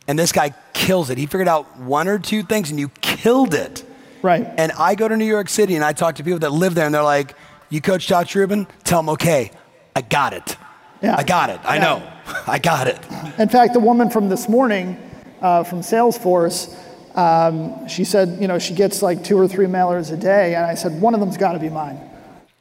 [0.07, 1.17] And this guy kills it.
[1.17, 3.83] He figured out one or two things and you killed it.
[4.21, 4.47] Right.
[4.57, 6.85] And I go to New York City and I talk to people that live there
[6.85, 7.35] and they're like,
[7.69, 8.67] You coach Josh Rubin?
[8.83, 9.51] Tell them, okay,
[9.95, 10.57] I got it.
[11.01, 11.15] Yeah.
[11.17, 11.59] I got it.
[11.63, 11.81] I yeah.
[11.81, 12.11] know.
[12.47, 12.99] I got it.
[13.39, 14.97] In fact, the woman from this morning
[15.41, 16.75] uh, from Salesforce,
[17.15, 20.55] um, she said, you know, she gets like two or three mailers a day.
[20.55, 21.99] And I said, one of them's got to be mine.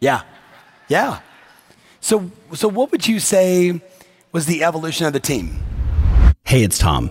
[0.01, 0.23] Yeah.
[0.89, 1.21] Yeah.
[2.01, 3.81] So, so what would you say
[4.33, 5.59] was the evolution of the team?
[6.45, 7.11] Hey, it's Tom.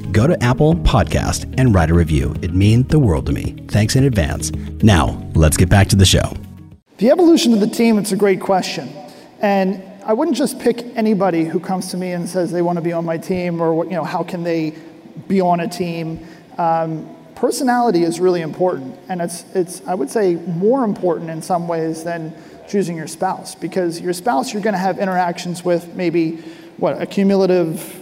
[0.11, 2.35] go to Apple Podcast and write a review.
[2.41, 3.55] It means the world to me.
[3.67, 4.51] Thanks in advance.
[4.83, 6.33] Now, let's get back to the show.
[6.97, 8.89] The evolution of the team, it's a great question.
[9.39, 12.81] And I wouldn't just pick anybody who comes to me and says they want to
[12.81, 14.75] be on my team or you know how can they
[15.27, 16.25] be on a team.
[16.57, 21.67] Um, personality is really important, and it's it's I would say more important in some
[21.67, 22.33] ways than
[22.67, 26.37] choosing your spouse because your spouse you're going to have interactions with maybe
[26.77, 28.00] what a cumulative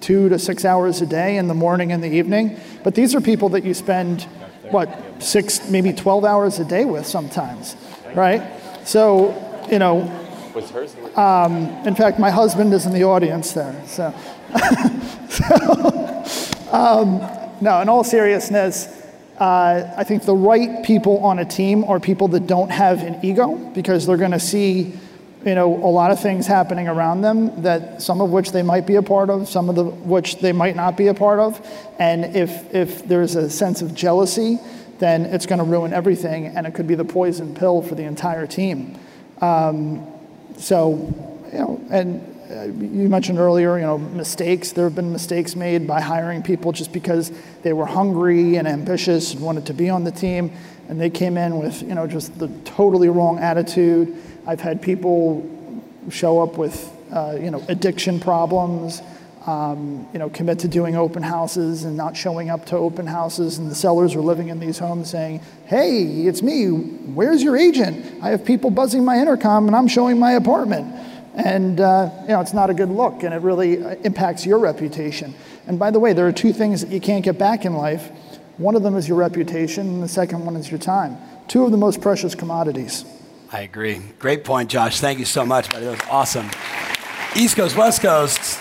[0.00, 2.58] two to six hours a day in the morning and the evening.
[2.84, 4.22] But these are people that you spend,
[4.70, 7.76] what, six, maybe 12 hours a day with sometimes,
[8.14, 8.42] right?
[8.84, 9.34] So,
[9.70, 10.02] you know,
[11.16, 13.74] um, in fact, my husband is in the audience there.
[13.86, 14.14] So,
[15.28, 16.24] so
[16.72, 17.20] um,
[17.60, 19.06] no, in all seriousness,
[19.38, 23.24] uh, I think the right people on a team are people that don't have an
[23.24, 24.94] ego because they're going to see
[25.44, 28.86] you know, a lot of things happening around them that some of which they might
[28.86, 31.64] be a part of, some of the which they might not be a part of.
[31.98, 34.58] And if, if there's a sense of jealousy,
[34.98, 38.02] then it's going to ruin everything, and it could be the poison pill for the
[38.02, 38.98] entire team.
[39.40, 40.06] Um,
[40.56, 40.90] so,
[41.52, 42.20] you know, and
[42.50, 44.72] uh, you mentioned earlier, you know, mistakes.
[44.72, 47.30] There have been mistakes made by hiring people just because
[47.62, 50.50] they were hungry and ambitious and wanted to be on the team,
[50.88, 54.16] and they came in with, you know, just the totally wrong attitude.
[54.48, 55.48] I've had people
[56.10, 59.00] show up with, uh, you know, addiction problems
[59.48, 63.56] um, you know, commit to doing open houses and not showing up to open houses,
[63.56, 66.66] and the sellers are living in these homes saying, "Hey, it's me.
[66.68, 68.22] Where's your agent?
[68.22, 70.94] I have people buzzing my intercom, and I'm showing my apartment."
[71.34, 74.58] And uh, you know, it's not a good look, and it really uh, impacts your
[74.58, 75.34] reputation.
[75.66, 78.10] And by the way, there are two things that you can't get back in life.
[78.58, 81.16] One of them is your reputation, and the second one is your time.
[81.46, 83.06] Two of the most precious commodities.
[83.50, 84.00] I agree.
[84.18, 85.00] Great point, Josh.
[85.00, 85.86] Thank you so much, buddy.
[85.86, 86.50] That was awesome.
[87.34, 88.60] East Coast, West Coast.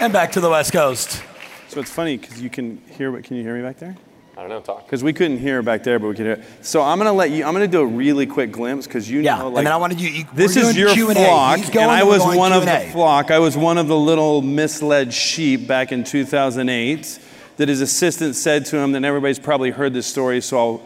[0.00, 1.22] And back to the West Coast.
[1.68, 3.12] So it's funny because you can hear.
[3.12, 3.96] What can you hear me back there?
[4.36, 4.60] I don't know.
[4.60, 4.84] Talk.
[4.84, 6.44] Because we couldn't hear back there, but we could hear.
[6.60, 7.44] So I'm gonna let you.
[7.44, 9.48] I'm gonna do a really quick glimpse because you yeah, know.
[9.48, 10.08] Like, and then I wanted you.
[10.08, 11.14] you this is your Q&A.
[11.14, 12.56] flock, and I was one Q&A.
[12.56, 13.30] of the flock.
[13.30, 17.20] I was one of the little misled sheep back in 2008.
[17.56, 20.82] That his assistant said to him that everybody's probably heard this story, so I'll,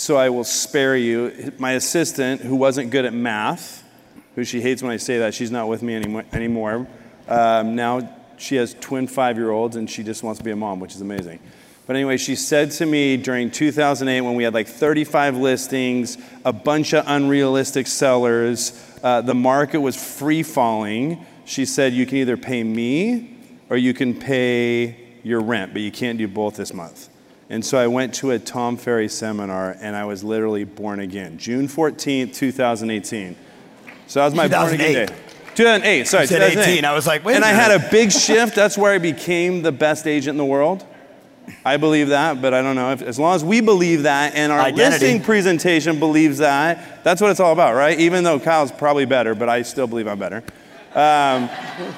[0.00, 1.52] so I will spare you.
[1.58, 3.84] My assistant, who wasn't good at math,
[4.34, 5.94] who she hates when I say that, she's not with me
[6.32, 6.86] anymore.
[7.28, 10.56] um, now she has twin five year olds and she just wants to be a
[10.56, 11.38] mom, which is amazing.
[11.86, 16.52] But anyway, she said to me during 2008 when we had like 35 listings, a
[16.52, 21.26] bunch of unrealistic sellers, uh, the market was free falling.
[21.44, 23.36] She said, You can either pay me
[23.68, 27.10] or you can pay your rent, but you can't do both this month.
[27.50, 31.36] And so I went to a Tom Ferry seminar and I was literally born again.
[31.36, 33.36] June 14th, 2018.
[34.06, 35.14] So that was my born again day.
[35.56, 36.84] 2008, sorry, 2018.
[36.84, 37.34] I was like, wait.
[37.34, 38.54] And I had a big shift.
[38.54, 40.86] That's where I became the best agent in the world.
[41.64, 44.52] I believe that, but I don't know if as long as we believe that and
[44.52, 44.84] our Identity.
[44.84, 47.98] listing presentation believes that, that's what it's all about, right?
[47.98, 50.44] Even though Kyle's probably better, but I still believe I'm better.
[50.94, 51.48] Um,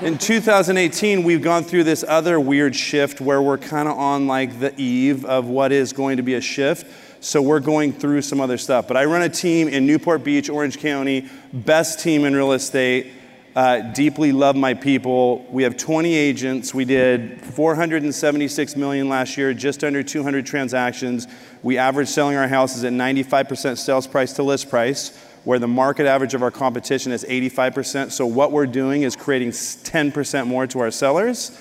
[0.02, 4.60] in 2018, we've gone through this other weird shift where we're kind of on like
[4.60, 6.86] the eve of what is going to be a shift.
[7.24, 8.86] So we're going through some other stuff.
[8.86, 13.12] But I run a team in Newport Beach, Orange County, best team in real estate
[13.54, 15.46] uh, deeply love my people.
[15.50, 16.72] We have 20 agents.
[16.72, 21.26] We did 476 million last year, just under 200 transactions.
[21.62, 25.10] We average selling our houses at 95% sales price to list price,
[25.44, 28.12] where the market average of our competition is 85%.
[28.12, 31.58] So what we're doing is creating 10% more to our sellers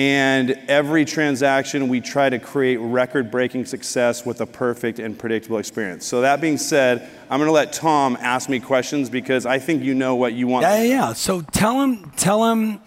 [0.00, 5.58] and every transaction, we try to create record breaking success with a perfect and predictable
[5.58, 6.06] experience.
[6.06, 9.82] So, that being said, I'm going to let Tom ask me questions because I think
[9.82, 10.62] you know what you want.
[10.62, 11.12] Yeah, yeah, yeah.
[11.12, 12.80] So, tell him, tell him,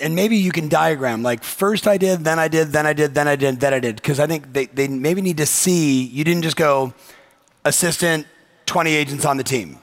[0.00, 3.14] and maybe you can diagram like first I did, then I did, then I did,
[3.14, 3.96] then I did, then I did.
[3.96, 6.94] Because I think they, they maybe need to see you didn't just go
[7.64, 8.26] assistant,
[8.66, 9.78] 20 agents on the team.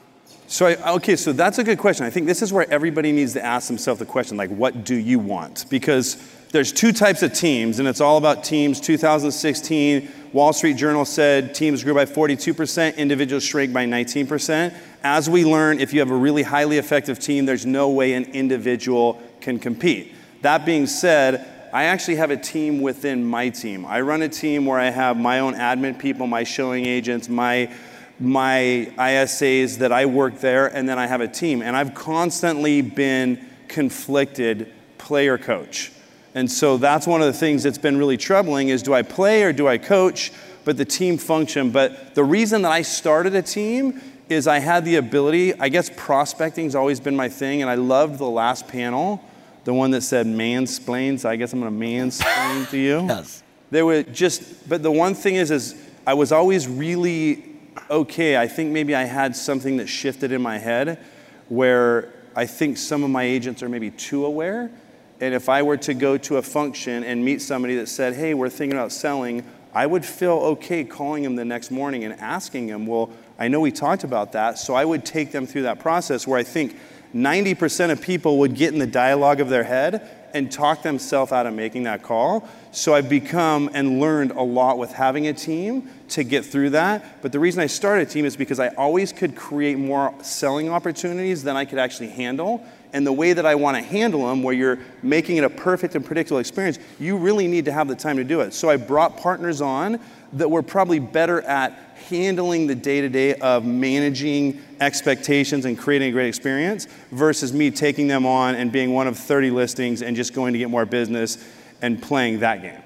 [0.48, 2.06] So, I, okay, so that's a good question.
[2.06, 4.96] I think this is where everybody needs to ask themselves the question like, what do
[4.96, 5.66] you want?
[5.70, 6.18] Because
[6.52, 8.82] there's two types of teams, and it's all about teams.
[8.82, 14.76] 2016, Wall Street Journal said teams grew by 42%, individuals shrank by 19%.
[15.04, 18.26] As we learn, if you have a really highly effective team, there's no way an
[18.34, 20.14] individual can compete.
[20.42, 23.86] That being said, I actually have a team within my team.
[23.86, 27.74] I run a team where I have my own admin people, my showing agents, my
[28.22, 31.62] my ISAs that I work there, and then I have a team.
[31.62, 35.92] And I've constantly been conflicted player coach.
[36.34, 39.44] And so that's one of the things that's been really troubling is do I play
[39.44, 40.32] or do I coach?
[40.64, 41.72] But the team function.
[41.72, 45.90] But the reason that I started a team is I had the ability, I guess
[45.96, 49.22] prospecting's always been my thing, and I loved the last panel,
[49.66, 51.20] the one that said mansplain.
[51.20, 53.02] So I guess I'm gonna mansplain to you.
[53.08, 53.44] Yes.
[53.72, 57.51] There were just, but the one thing is, is I was always really
[57.90, 61.04] okay, I think maybe I had something that shifted in my head
[61.50, 64.72] where I think some of my agents are maybe too aware.
[65.20, 68.34] And if I were to go to a function and meet somebody that said, hey,
[68.34, 72.68] we're thinking about selling, I would feel okay calling them the next morning and asking
[72.68, 74.58] them, well, I know we talked about that.
[74.58, 76.78] So I would take them through that process where I think
[77.14, 81.46] 90% of people would get in the dialogue of their head and talk themselves out
[81.46, 82.48] of making that call.
[82.72, 87.22] So I've become and learned a lot with having a team to get through that.
[87.22, 90.70] But the reason I started a team is because I always could create more selling
[90.70, 92.66] opportunities than I could actually handle.
[92.94, 95.96] And the way that I want to handle them, where you're making it a perfect
[95.96, 98.54] and predictable experience, you really need to have the time to do it.
[98.54, 100.00] So I brought partners on
[100.34, 101.72] that were probably better at
[102.10, 107.72] handling the day to day of managing expectations and creating a great experience versus me
[107.72, 110.86] taking them on and being one of 30 listings and just going to get more
[110.86, 111.38] business
[111.82, 112.82] and playing that game.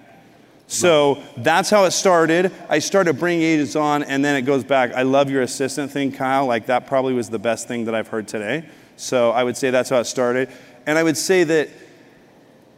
[0.68, 2.52] So that's how it started.
[2.70, 4.94] I started bringing agents on, and then it goes back.
[4.94, 6.48] I love your assistant thing, Kyle.
[6.48, 8.68] Like, that probably was the best thing that I've heard today.
[8.98, 10.50] So I would say that's how it started.
[10.86, 11.70] And I would say that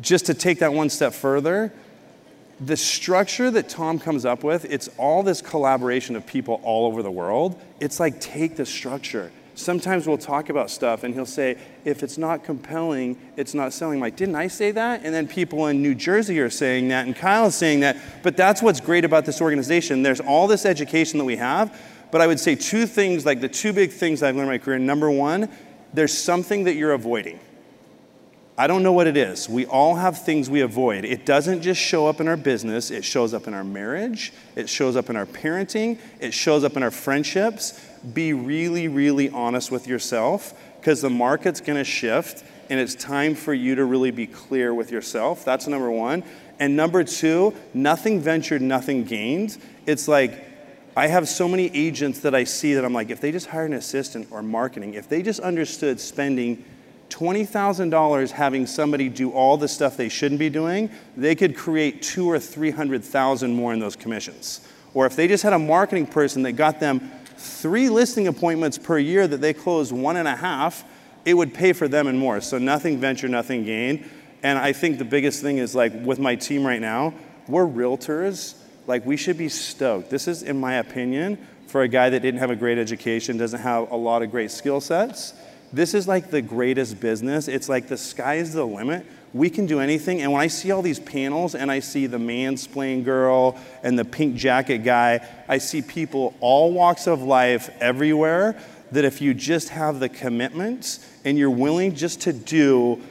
[0.01, 1.71] just to take that one step further,
[2.59, 7.03] the structure that Tom comes up with, it's all this collaboration of people all over
[7.03, 7.61] the world.
[7.79, 9.31] It's like take the structure.
[9.53, 13.97] Sometimes we'll talk about stuff and he'll say, if it's not compelling, it's not selling.
[13.97, 15.01] I'm like, didn't I say that?
[15.03, 17.97] And then people in New Jersey are saying that, and Kyle's saying that.
[18.21, 20.03] But that's what's great about this organization.
[20.03, 21.75] There's all this education that we have.
[22.11, 24.57] But I would say two things, like the two big things I've learned in my
[24.59, 24.79] career.
[24.79, 25.49] Number one,
[25.93, 27.39] there's something that you're avoiding.
[28.59, 29.47] I don't know what it is.
[29.47, 31.05] We all have things we avoid.
[31.05, 34.67] It doesn't just show up in our business, it shows up in our marriage, it
[34.67, 37.79] shows up in our parenting, it shows up in our friendships.
[38.13, 43.35] Be really, really honest with yourself because the market's going to shift and it's time
[43.35, 45.45] for you to really be clear with yourself.
[45.45, 46.23] That's number one.
[46.59, 49.57] And number two, nothing ventured, nothing gained.
[49.85, 50.46] It's like,
[50.97, 53.69] I have so many agents that I see that I'm like, if they just hired
[53.69, 56.65] an assistant or marketing, if they just understood spending
[57.09, 62.27] $20,000 having somebody do all the stuff they shouldn't be doing, they could create two
[62.27, 64.67] or 300,000 more in those commissions.
[64.95, 68.97] Or if they just had a marketing person that got them three listing appointments per
[68.97, 70.83] year that they closed one and a half,
[71.25, 72.41] it would pay for them and more.
[72.41, 74.09] So nothing venture, nothing gain.
[74.41, 77.13] And I think the biggest thing is like with my team right now,
[77.47, 78.55] we're realtors.
[78.87, 80.09] Like we should be stoked.
[80.09, 83.59] This is, in my opinion, for a guy that didn't have a great education, doesn't
[83.59, 85.33] have a lot of great skill sets
[85.73, 87.47] this is like the greatest business.
[87.47, 89.05] It's like the sky is the limit.
[89.33, 90.21] We can do anything.
[90.21, 94.05] And when I see all these panels and I see the mansplain girl and the
[94.05, 98.57] pink jacket guy, I see people all walks of life everywhere
[98.91, 103.01] that if you just have the commitment and you're willing just to do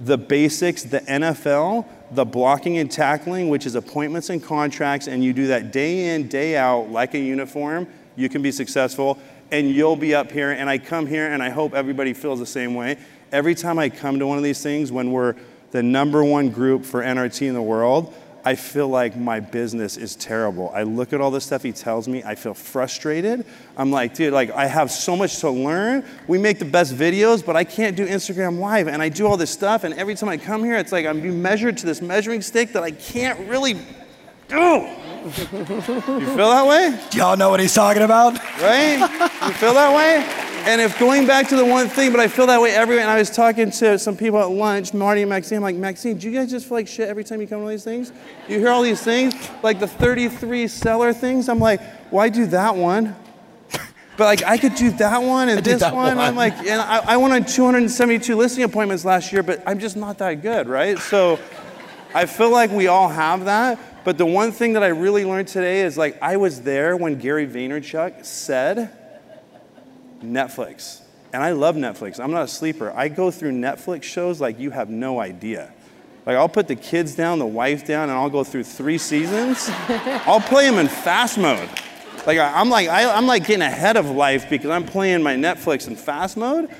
[0.00, 5.32] the basics, the NFL, the blocking and tackling, which is appointments and contracts, and you
[5.32, 9.18] do that day in, day out like a uniform, you can be successful
[9.50, 10.50] and you'll be up here.
[10.50, 12.98] And I come here, and I hope everybody feels the same way.
[13.32, 15.34] Every time I come to one of these things, when we're
[15.70, 18.14] the number one group for NRT in the world,
[18.46, 20.70] I feel like my business is terrible.
[20.72, 23.44] I look at all the stuff he tells me, I feel frustrated.
[23.76, 26.04] I'm like, dude, like I have so much to learn.
[26.28, 29.36] We make the best videos, but I can't do Instagram live and I do all
[29.36, 32.00] this stuff and every time I come here it's like I'm being measured to this
[32.00, 33.74] measuring stick that I can't really
[34.46, 34.88] do.
[35.26, 36.98] You feel that way?
[37.10, 38.38] Do y'all know what he's talking about?
[38.60, 38.98] Right?
[39.44, 40.24] You feel that way?
[40.70, 43.02] And if going back to the one thing, but I feel that way everywhere.
[43.02, 45.56] And I was talking to some people at lunch, Marty and Maxine.
[45.56, 47.68] I'm like, Maxine, do you guys just feel like shit every time you come to
[47.68, 48.12] these things?
[48.48, 49.34] You hear all these things,
[49.64, 51.48] like the 33 seller things.
[51.48, 53.16] I'm like, why do that one?
[54.16, 55.94] But like I could do that one and this one.
[55.94, 56.18] one.
[56.18, 59.96] I'm like, and I, I went on 272 listing appointments last year, but I'm just
[59.96, 60.98] not that good, right?
[60.98, 61.38] So
[62.14, 63.78] I feel like we all have that.
[64.06, 67.18] But the one thing that I really learned today is like I was there when
[67.18, 68.96] Gary Vaynerchuk said
[70.22, 71.00] Netflix.
[71.32, 72.20] And I love Netflix.
[72.20, 72.92] I'm not a sleeper.
[72.94, 75.74] I go through Netflix shows like you have no idea.
[76.24, 79.68] Like I'll put the kids down, the wife down, and I'll go through three seasons.
[80.24, 81.68] I'll play them in fast mode.
[82.28, 85.88] Like I'm like I, I'm like getting ahead of life because I'm playing my Netflix
[85.88, 86.70] in fast mode.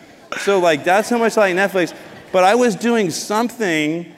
[0.43, 1.93] So like that's how much I like Netflix.
[2.31, 4.15] But I was doing something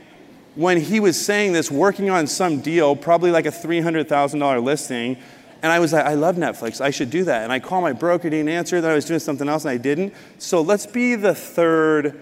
[0.59, 5.17] when he was saying this, working on some deal, probably like a $300,000 listing.
[5.63, 6.81] And I was like, I love Netflix.
[6.81, 7.45] I should do that.
[7.45, 8.81] And I called my broker, didn't answer.
[8.81, 10.15] That I was doing something else and I didn't.
[10.39, 12.21] So let's be the third.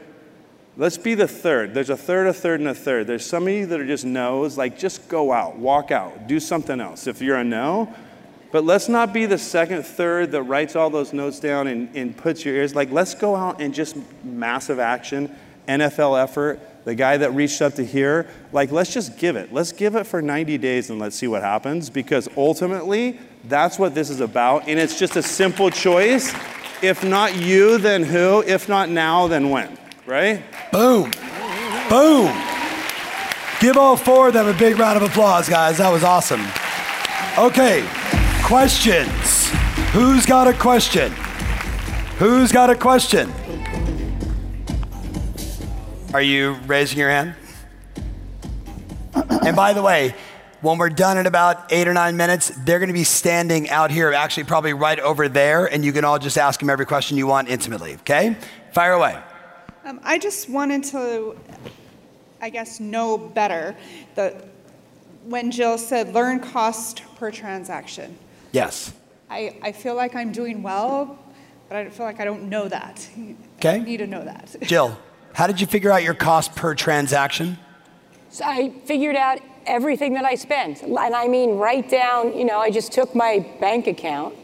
[0.76, 1.72] Let's be the third.
[1.72, 3.06] There's a third, a third, and a third.
[3.06, 4.58] There's some of you that are just no's.
[4.58, 7.90] Like, just go out, walk out, do something else if you're a no.
[8.52, 12.14] But let's not be the second, third that writes all those notes down and, and
[12.14, 12.74] puts your ears.
[12.74, 15.34] Like, let's go out and just massive action,
[15.66, 19.52] NFL effort the guy that reached up to here, like, let's just give it.
[19.52, 23.92] Let's give it for 90 days and let's see what happens because ultimately, that's what
[23.92, 24.68] this is about.
[24.68, 26.32] And it's just a simple choice.
[26.82, 28.44] If not you, then who?
[28.46, 29.76] If not now, then when?
[30.06, 30.44] Right?
[30.70, 31.10] Boom.
[31.90, 32.32] Boom.
[33.58, 35.78] Give all four of them a big round of applause, guys.
[35.78, 36.42] That was awesome.
[37.36, 37.84] Okay,
[38.44, 39.48] questions.
[39.90, 41.10] Who's got a question?
[42.18, 43.32] Who's got a question?
[46.14, 47.34] Are you raising your hand?
[49.14, 50.14] and by the way,
[50.60, 53.90] when we're done in about eight or nine minutes, they're going to be standing out
[53.90, 57.16] here, actually, probably right over there, and you can all just ask them every question
[57.16, 58.36] you want intimately, okay?
[58.72, 59.18] Fire away.
[59.84, 61.36] Um, I just wanted to,
[62.40, 63.76] I guess, know better
[64.14, 64.42] the,
[65.24, 68.16] when Jill said learn cost per transaction.
[68.52, 68.92] Yes.
[69.28, 71.18] I, I feel like I'm doing well,
[71.68, 73.08] but I feel like I don't know that.
[73.58, 73.76] Okay.
[73.76, 74.56] I need to know that.
[74.62, 74.98] Jill.
[75.36, 77.58] How did you figure out your cost per transaction?
[78.30, 80.80] So I figured out everything that I spend.
[80.80, 84.34] And I mean, write down, you know, I just took my bank account,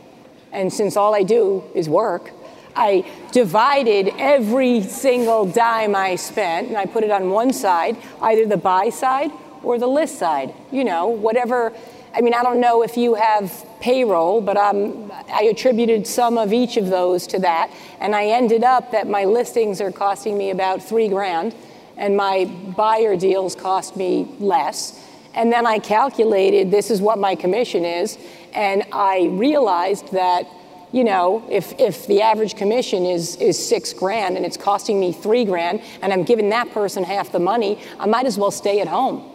[0.52, 2.32] and since all I do is work,
[2.76, 8.44] I divided every single dime I spent and I put it on one side, either
[8.44, 9.30] the buy side
[9.62, 10.52] or the list side.
[10.70, 11.72] You know, whatever.
[12.14, 16.52] I mean, I don't know if you have payroll, but um, I attributed some of
[16.52, 17.70] each of those to that.
[18.00, 21.54] And I ended up that my listings are costing me about three grand
[21.96, 22.44] and my
[22.76, 24.98] buyer deals cost me less.
[25.34, 28.18] And then I calculated this is what my commission is.
[28.52, 30.46] And I realized that
[30.92, 35.10] you know, if, if the average commission is, is six grand and it's costing me
[35.10, 38.80] three grand and I'm giving that person half the money, I might as well stay
[38.80, 39.32] at home.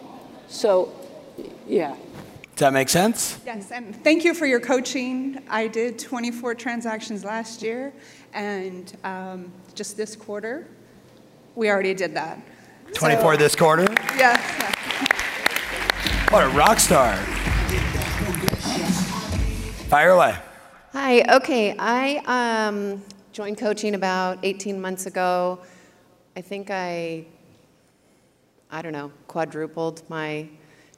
[0.48, 0.94] So,
[1.68, 1.96] yeah.
[2.58, 3.40] Does that make sense?
[3.46, 5.44] Yes, and thank you for your coaching.
[5.48, 7.94] I did 24 transactions last year,
[8.34, 10.66] and um, just this quarter,
[11.54, 12.42] we already did that.
[12.96, 13.86] 24 so, this quarter?
[14.18, 14.42] Yes.
[16.32, 17.16] What a rock star.
[19.86, 20.36] Fire away.
[20.94, 21.76] Hi, okay.
[21.78, 23.04] I um,
[23.34, 25.60] joined coaching about 18 months ago.
[26.36, 27.28] I think I,
[28.72, 30.50] I don't know, quadrupled my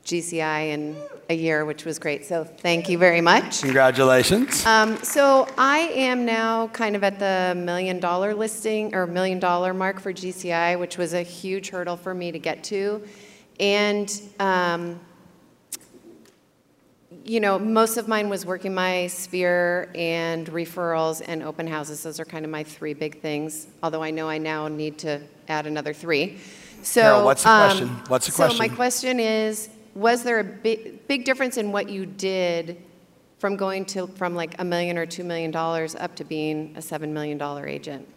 [0.05, 0.95] GCI in
[1.29, 2.25] a year, which was great.
[2.25, 3.61] So thank you very much.
[3.61, 4.65] Congratulations.
[4.65, 9.73] Um, so I am now kind of at the million dollar listing or million dollar
[9.73, 13.03] mark for GCI, which was a huge hurdle for me to get to.
[13.59, 14.99] And um,
[17.23, 22.01] you know, most of mine was working my sphere and referrals and open houses.
[22.01, 23.67] Those are kind of my three big things.
[23.83, 26.39] Although I know I now need to add another three.
[26.81, 27.87] So, Carol, what's the um, question?
[28.07, 28.57] What's the so question?
[28.57, 32.81] So my question is: Was there a big, big difference in what you did
[33.39, 36.81] from going to from like a million or two million dollars up to being a
[36.81, 38.07] seven million dollar agent?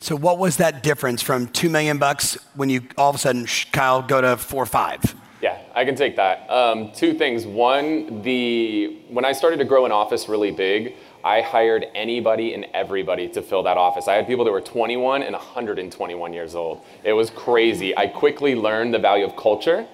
[0.00, 3.46] So what was that difference from two million bucks when you all of a sudden,
[3.72, 5.02] Kyle, go to four or five?
[5.42, 6.48] Yeah, I can take that.
[6.50, 7.46] Um, two things.
[7.46, 12.66] One, the when I started to grow an office really big, I hired anybody and
[12.72, 14.08] everybody to fill that office.
[14.08, 16.82] I had people that were 21 and 121 years old.
[17.04, 17.96] It was crazy.
[17.96, 19.86] I quickly learned the value of culture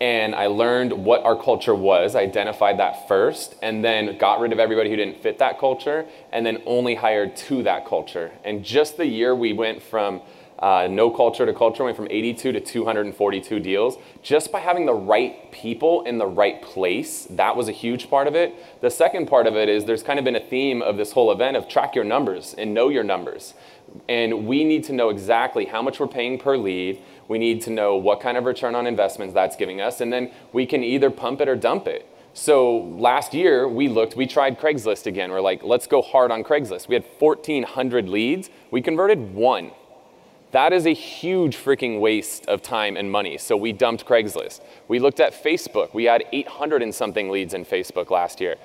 [0.00, 4.58] and I learned what our culture was, identified that first, and then got rid of
[4.58, 8.32] everybody who didn't fit that culture, and then only hired to that culture.
[8.44, 10.20] And just the year we went from
[10.58, 14.94] uh, no culture to culture went from 82 to 242 deals just by having the
[14.94, 17.26] right people in the right place.
[17.30, 18.54] That was a huge part of it.
[18.80, 21.30] The second part of it is there's kind of been a theme of this whole
[21.30, 23.54] event of track your numbers and know your numbers.
[24.08, 27.02] And we need to know exactly how much we're paying per lead.
[27.28, 30.00] We need to know what kind of return on investments that's giving us.
[30.00, 32.08] And then we can either pump it or dump it.
[32.34, 35.30] So last year we looked, we tried Craigslist again.
[35.30, 36.86] We're like, let's go hard on Craigslist.
[36.86, 38.50] We had 1,400 leads.
[38.70, 39.70] We converted one.
[40.52, 43.38] That is a huge freaking waste of time and money.
[43.38, 44.60] So we dumped Craigslist.
[44.86, 45.94] We looked at Facebook.
[45.94, 48.56] We had 800 and something leads in Facebook last year.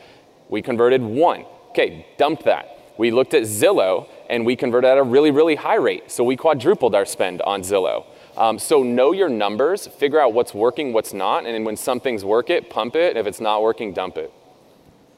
[0.50, 1.46] We converted one.
[1.70, 2.94] Okay, dumped that.
[2.98, 6.12] We looked at Zillow and we converted at a really, really high rate.
[6.12, 8.06] So we quadrupled our spend on Zillow.
[8.38, 12.50] Um, so know your numbers, figure out what's working, what's not, and when something's work
[12.50, 13.18] it, pump it.
[13.18, 14.32] If it's not working, dump it.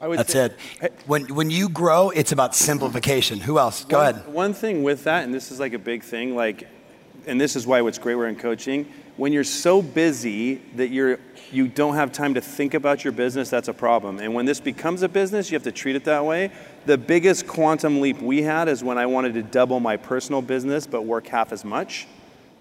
[0.00, 0.50] That's say,
[0.82, 0.92] it.
[1.06, 3.40] When, when you grow, it's about simplification.
[3.40, 3.84] Who else?
[3.84, 4.28] Go one, ahead.
[4.28, 6.68] One thing with that, and this is like a big thing, like,
[7.26, 8.86] and this is why what's great we're in coaching.
[9.16, 11.20] When you're so busy that you're
[11.52, 14.18] you don't have time to think about your business, that's a problem.
[14.18, 16.50] And when this becomes a business, you have to treat it that way.
[16.84, 20.86] The biggest quantum leap we had is when I wanted to double my personal business
[20.86, 22.08] but work half as much.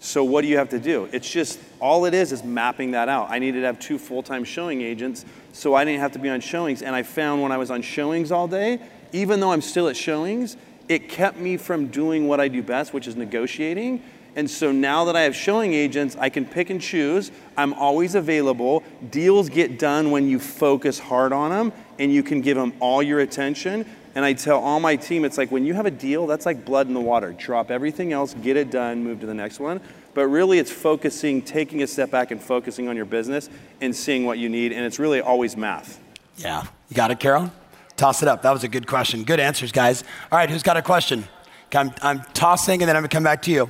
[0.03, 1.07] So what do you have to do?
[1.13, 3.31] It's just all it is is mapping that out.
[3.31, 5.23] I needed to have two full-time showing agents,
[5.53, 6.81] so I didn't have to be on showings.
[6.81, 8.81] And I found when I was on showings all day,
[9.13, 10.57] even though I'm still at showings,
[10.89, 14.03] it kept me from doing what I do best, which is negotiating.
[14.35, 17.31] And so now that I have showing agents, I can pick and choose.
[17.55, 18.83] I'm always available.
[19.09, 23.01] Deals get done when you focus hard on them and you can give them all
[23.01, 23.85] your attention.
[24.15, 26.65] And I tell all my team, it's like when you have a deal, that's like
[26.65, 27.33] blood in the water.
[27.33, 29.81] Drop everything else, get it done, move to the next one.
[30.13, 33.49] But really, it's focusing, taking a step back and focusing on your business
[33.81, 34.71] and seeing what you need.
[34.71, 35.99] And it's really always math.
[36.37, 36.63] Yeah.
[36.89, 37.51] You got it, Carol?
[37.97, 38.43] Toss it up.
[38.43, 39.23] That was a good question.
[39.23, 40.03] Good answers, guys.
[40.31, 41.27] All right, who's got a question?
[41.73, 43.69] I'm, I'm tossing and then I'm going to come back to you.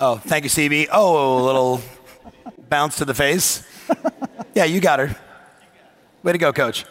[0.00, 0.88] Oh, thank you, CB.
[0.92, 1.80] Oh, a little
[2.70, 3.66] bounce to the face.
[4.54, 5.14] Yeah, you got her.
[6.22, 6.84] Way to go, coach.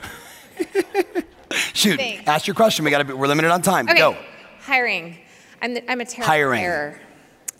[1.77, 2.27] Shoot, Thanks.
[2.27, 2.85] ask your question.
[2.85, 3.87] We got to be, we're limited on time.
[3.87, 3.99] Okay.
[3.99, 4.17] Go.
[4.61, 5.15] Hiring.
[5.61, 6.63] I'm, the, I'm a terrible Hiring.
[6.63, 6.97] hirer.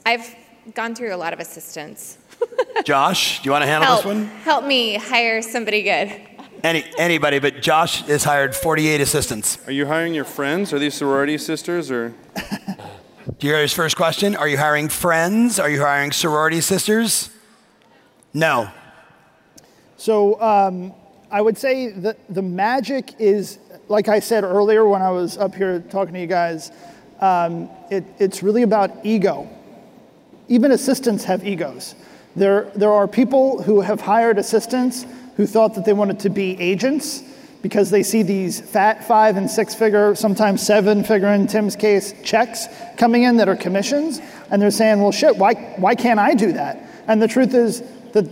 [0.08, 0.36] I've
[0.74, 2.18] gone through a lot of assistants.
[2.84, 4.26] Josh, do you want to handle help, this one?
[4.42, 6.20] Help me hire somebody good.
[6.64, 9.60] Any, anybody, but Josh has hired 48 assistants.
[9.68, 10.74] Are you hiring your friends?
[10.74, 12.16] Are these sorority sisters or?
[13.38, 14.36] do you hear his first question?
[14.36, 15.60] Are you hiring friends?
[15.60, 17.30] Are you hiring sorority sisters?
[18.34, 18.72] No.
[19.98, 20.96] So um,
[21.30, 25.56] I would say that the magic is, like I said earlier when I was up
[25.56, 26.72] here talking to you guys,
[27.20, 29.50] um, it, it's really about ego.
[30.48, 31.96] Even assistants have egos.
[32.36, 35.06] There, there are people who have hired assistants
[35.38, 37.24] who thought that they wanted to be agents
[37.62, 42.14] because they see these fat five and six figure, sometimes seven figure in Tim's case,
[42.24, 42.68] checks
[42.98, 44.22] coming in that are commissions.
[44.52, 46.84] And they're saying, well, shit, why, why can't I do that?
[47.08, 47.82] And the truth is
[48.14, 48.28] that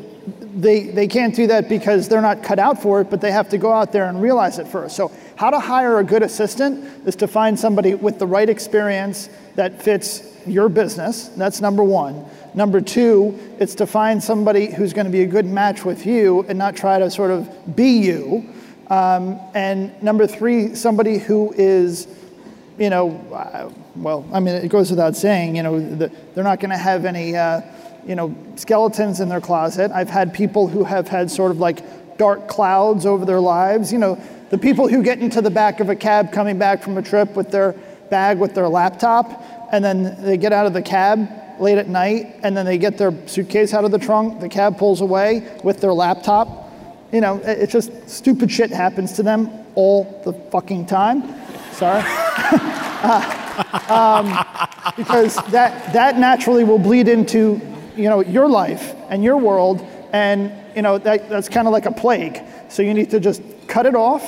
[0.55, 3.49] they, they can't do that because they're not cut out for it, but they have
[3.49, 4.95] to go out there and realize it first.
[4.95, 9.29] So, how to hire a good assistant is to find somebody with the right experience
[9.55, 11.29] that fits your business.
[11.29, 12.25] That's number one.
[12.53, 16.45] Number two, it's to find somebody who's going to be a good match with you
[16.47, 18.49] and not try to sort of be you.
[18.87, 22.07] Um, and number three, somebody who is,
[22.77, 26.59] you know, uh, well, I mean, it goes without saying, you know, the, they're not
[26.59, 27.35] going to have any.
[27.35, 27.61] Uh,
[28.05, 29.91] you know, skeletons in their closet.
[29.91, 31.79] I've had people who have had sort of like
[32.17, 33.91] dark clouds over their lives.
[33.91, 36.97] You know, the people who get into the back of a cab coming back from
[36.97, 37.75] a trip with their
[38.09, 41.27] bag with their laptop, and then they get out of the cab
[41.59, 44.77] late at night, and then they get their suitcase out of the trunk, the cab
[44.77, 46.71] pulls away with their laptop.
[47.11, 51.23] You know, it's just stupid shit happens to them all the fucking time.
[51.71, 52.03] Sorry.
[52.05, 53.41] uh,
[53.89, 57.61] um, because that, that naturally will bleed into
[57.95, 59.85] you know, your life and your world,
[60.15, 62.41] and you know, that, that's kind of like a plague.
[62.69, 64.23] So you need to just cut it off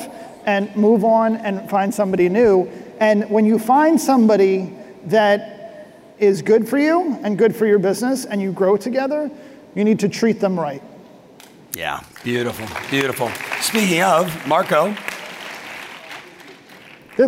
[0.45, 2.69] and move on and find somebody new.
[2.99, 4.73] And when you find somebody
[5.05, 9.31] that is good for you and good for your business and you grow together,
[9.75, 10.83] you need to treat them right.
[11.73, 13.31] Yeah, beautiful, beautiful.
[13.61, 14.93] Speaking of, Marco.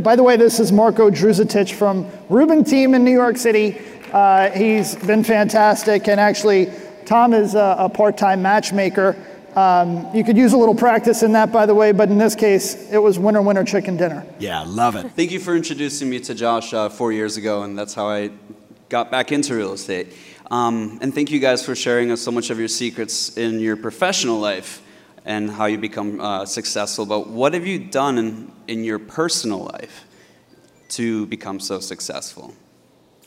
[0.01, 3.79] By the way, this is Marco Druzitich from Rubin Team in New York City.
[4.11, 6.69] Uh, he's been fantastic, and actually,
[7.09, 9.17] Tom is a, a part-time matchmaker.
[9.55, 12.35] Um, you could use a little practice in that, by the way, but in this
[12.35, 14.27] case, it was winner, winner, chicken dinner.
[14.37, 15.09] Yeah, love it.
[15.13, 18.29] Thank you for introducing me to Josh uh, four years ago, and that's how I
[18.89, 20.13] got back into real estate.
[20.51, 23.75] Um, and thank you guys for sharing us so much of your secrets in your
[23.75, 24.83] professional life
[25.25, 27.07] and how you become uh, successful.
[27.07, 30.05] But what have you done in, in your personal life
[30.89, 32.53] to become so successful?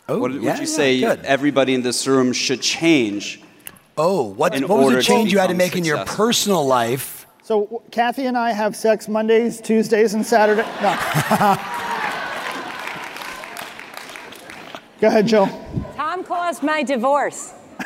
[0.09, 1.25] Oh, what yeah, would you say good.
[1.25, 3.42] everybody in this room should change?
[4.05, 7.25] Oh, what, what was the change you had to become make in your personal life?
[7.45, 10.63] So Kathy and I have sex Mondays, Tuesdays, and Saturday.
[10.63, 10.97] No.
[15.01, 15.47] Go ahead, Jill.
[15.95, 17.55] Tom caused my divorce.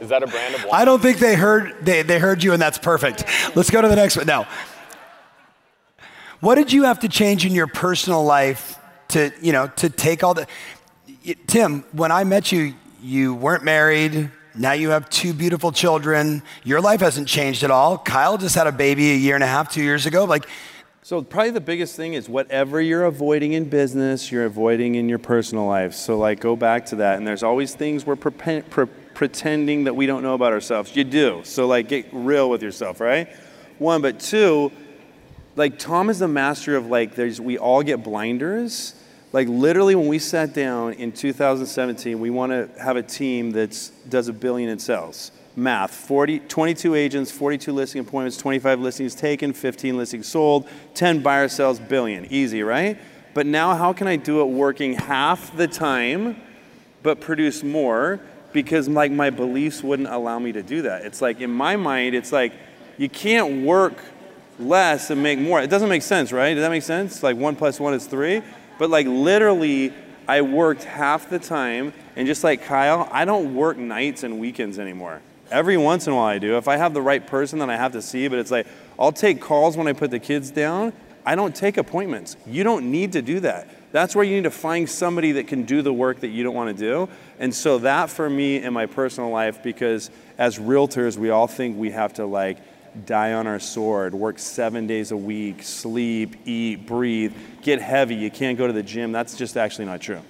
[0.00, 0.72] Is that a brand of wine?
[0.72, 3.24] I don't think they heard they, they heard you, and that's perfect.
[3.54, 4.24] Let's go to the next one.
[4.26, 4.48] Now,
[6.40, 10.24] what did you have to change in your personal life to you know to take
[10.24, 10.46] all the?
[11.46, 14.30] Tim, when I met you, you weren't married.
[14.54, 16.42] Now you have two beautiful children.
[16.64, 17.96] Your life hasn't changed at all.
[17.98, 20.24] Kyle just had a baby a year and a half, two years ago.
[20.24, 20.46] Like,
[21.02, 25.18] So probably the biggest thing is whatever you're avoiding in business, you're avoiding in your
[25.18, 25.94] personal life.
[25.94, 27.16] So like go back to that.
[27.16, 30.94] And there's always things we're prepen- pre- pretending that we don't know about ourselves.
[30.94, 31.40] You do.
[31.44, 33.28] So like get real with yourself, right?
[33.78, 34.72] One, but two,
[35.56, 38.94] like Tom is the master of like there's we all get blinders.
[39.34, 43.90] Like literally when we sat down in 2017, we want to have a team that
[44.08, 45.32] does a billion in sales.
[45.56, 51.48] Math, 40, 22 agents, 42 listing appointments, 25 listings taken, 15 listings sold, 10 buyer
[51.48, 52.26] sales, billion.
[52.26, 52.96] Easy, right?
[53.34, 56.40] But now how can I do it working half the time
[57.02, 58.20] but produce more
[58.52, 61.04] because like my beliefs wouldn't allow me to do that.
[61.04, 62.52] It's like in my mind, it's like
[62.98, 64.00] you can't work
[64.60, 65.60] less and make more.
[65.60, 66.54] It doesn't make sense, right?
[66.54, 67.24] Does that make sense?
[67.24, 68.40] Like one plus one is three.
[68.78, 69.92] But like literally,
[70.26, 74.78] I worked half the time, and just like Kyle, I don't work nights and weekends
[74.78, 75.20] anymore.
[75.50, 76.56] Every once in a while I do.
[76.56, 78.28] If I have the right person, then I have to see.
[78.28, 78.66] But it's like
[78.98, 80.92] I'll take calls when I put the kids down.
[81.26, 82.36] I don't take appointments.
[82.46, 83.68] You don't need to do that.
[83.92, 86.54] That's where you need to find somebody that can do the work that you don't
[86.54, 87.08] want to do.
[87.38, 91.78] And so that for me in my personal life, because as realtors, we all think
[91.78, 92.58] we have to like
[93.06, 97.32] die on our sword, work seven days a week, sleep, eat, breathe,
[97.62, 98.14] get heavy.
[98.14, 99.12] You can't go to the gym.
[99.12, 100.20] That's just actually not true.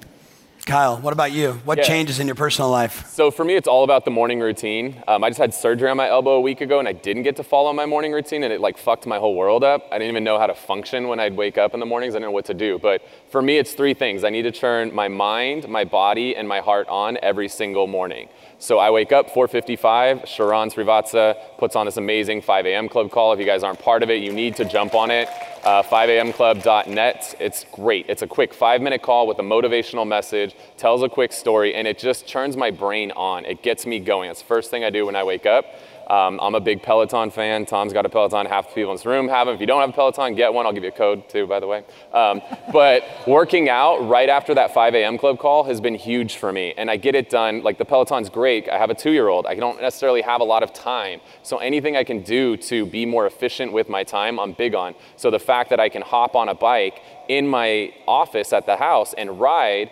[0.66, 1.52] Kyle, what about you?
[1.66, 1.84] What Yeah.
[1.84, 3.06] changes in your personal life?
[3.08, 4.96] So for me, it's all about the morning routine.
[5.06, 7.36] Um, I just had surgery on my elbow a week ago, and I didn't get
[7.36, 9.86] to follow my morning routine, and it like fucked my whole world up.
[9.92, 12.14] I didn't even know how to function when I'd wake up in the mornings.
[12.14, 12.78] I didn't know what to do.
[12.78, 14.24] But for me, it's three things.
[14.24, 18.30] I need to turn my mind, my body, and my heart on every single morning.
[18.64, 20.26] So I wake up 4:55.
[20.26, 22.88] Sharon Srivatsa puts on this amazing 5 a.m.
[22.88, 23.34] club call.
[23.34, 25.28] If you guys aren't part of it, you need to jump on it.
[25.62, 27.34] Uh, 5amclub.net.
[27.40, 28.06] It's great.
[28.08, 31.86] It's a quick five-minute call with a motivational message message, tells a quick story, and
[31.86, 33.44] it just turns my brain on.
[33.44, 34.30] It gets me going.
[34.30, 35.66] It's the first thing I do when I wake up.
[36.08, 37.66] Um, I'm a big Peloton fan.
[37.66, 38.46] Tom's got a Peloton.
[38.46, 39.54] Half the people in this room have them.
[39.54, 40.66] If you don't have a Peloton, get one.
[40.66, 41.84] I'll give you a code too, by the way.
[42.12, 42.42] Um,
[42.72, 45.18] but working out right after that 5 a.m.
[45.18, 46.74] club call has been huge for me.
[46.76, 47.62] And I get it done.
[47.62, 48.68] Like the Peloton's great.
[48.68, 49.46] I have a two year old.
[49.46, 51.20] I don't necessarily have a lot of time.
[51.42, 54.94] So anything I can do to be more efficient with my time, I'm big on.
[55.16, 58.76] So the fact that I can hop on a bike in my office at the
[58.76, 59.90] house and ride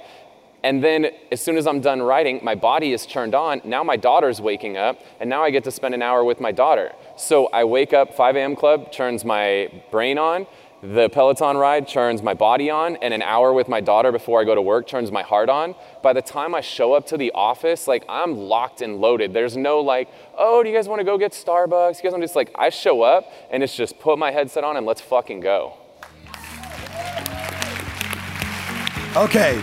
[0.65, 3.61] and then as soon as I'm done writing, my body is turned on.
[3.65, 6.53] Now my daughter's waking up, and now I get to spend an hour with my
[6.53, 6.93] daughter.
[7.17, 8.57] So I wake up, 5 a.m.
[8.57, 10.47] club turns my brain on.
[10.83, 14.45] The Peloton ride turns my body on, and an hour with my daughter before I
[14.45, 15.77] go to work turns my heart on.
[16.03, 19.33] By the time I show up to the office, like I'm locked and loaded.
[19.33, 21.99] There's no like, oh, do you guys want to go get Starbucks?
[21.99, 24.65] You guys want to just like, I show up and it's just put my headset
[24.65, 25.75] on and let's fucking go.
[29.15, 29.63] Okay,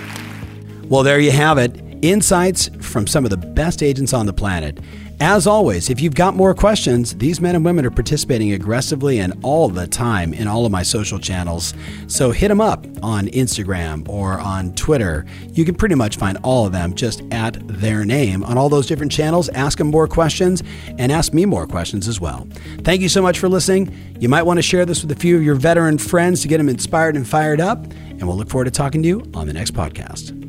[0.89, 1.79] well, there you have it.
[2.01, 4.79] Insights from some of the best agents on the planet.
[5.21, 9.37] As always, if you've got more questions, these men and women are participating aggressively and
[9.43, 11.73] all the time in all of my social channels.
[12.07, 15.25] So hit them up on Instagram or on Twitter.
[15.51, 18.87] You can pretty much find all of them just at their name on all those
[18.87, 19.49] different channels.
[19.49, 20.63] Ask them more questions
[20.97, 22.47] and ask me more questions as well.
[22.85, 24.15] Thank you so much for listening.
[24.21, 26.59] You might want to share this with a few of your veteran friends to get
[26.59, 27.83] them inspired and fired up.
[27.83, 30.48] And we'll look forward to talking to you on the next podcast.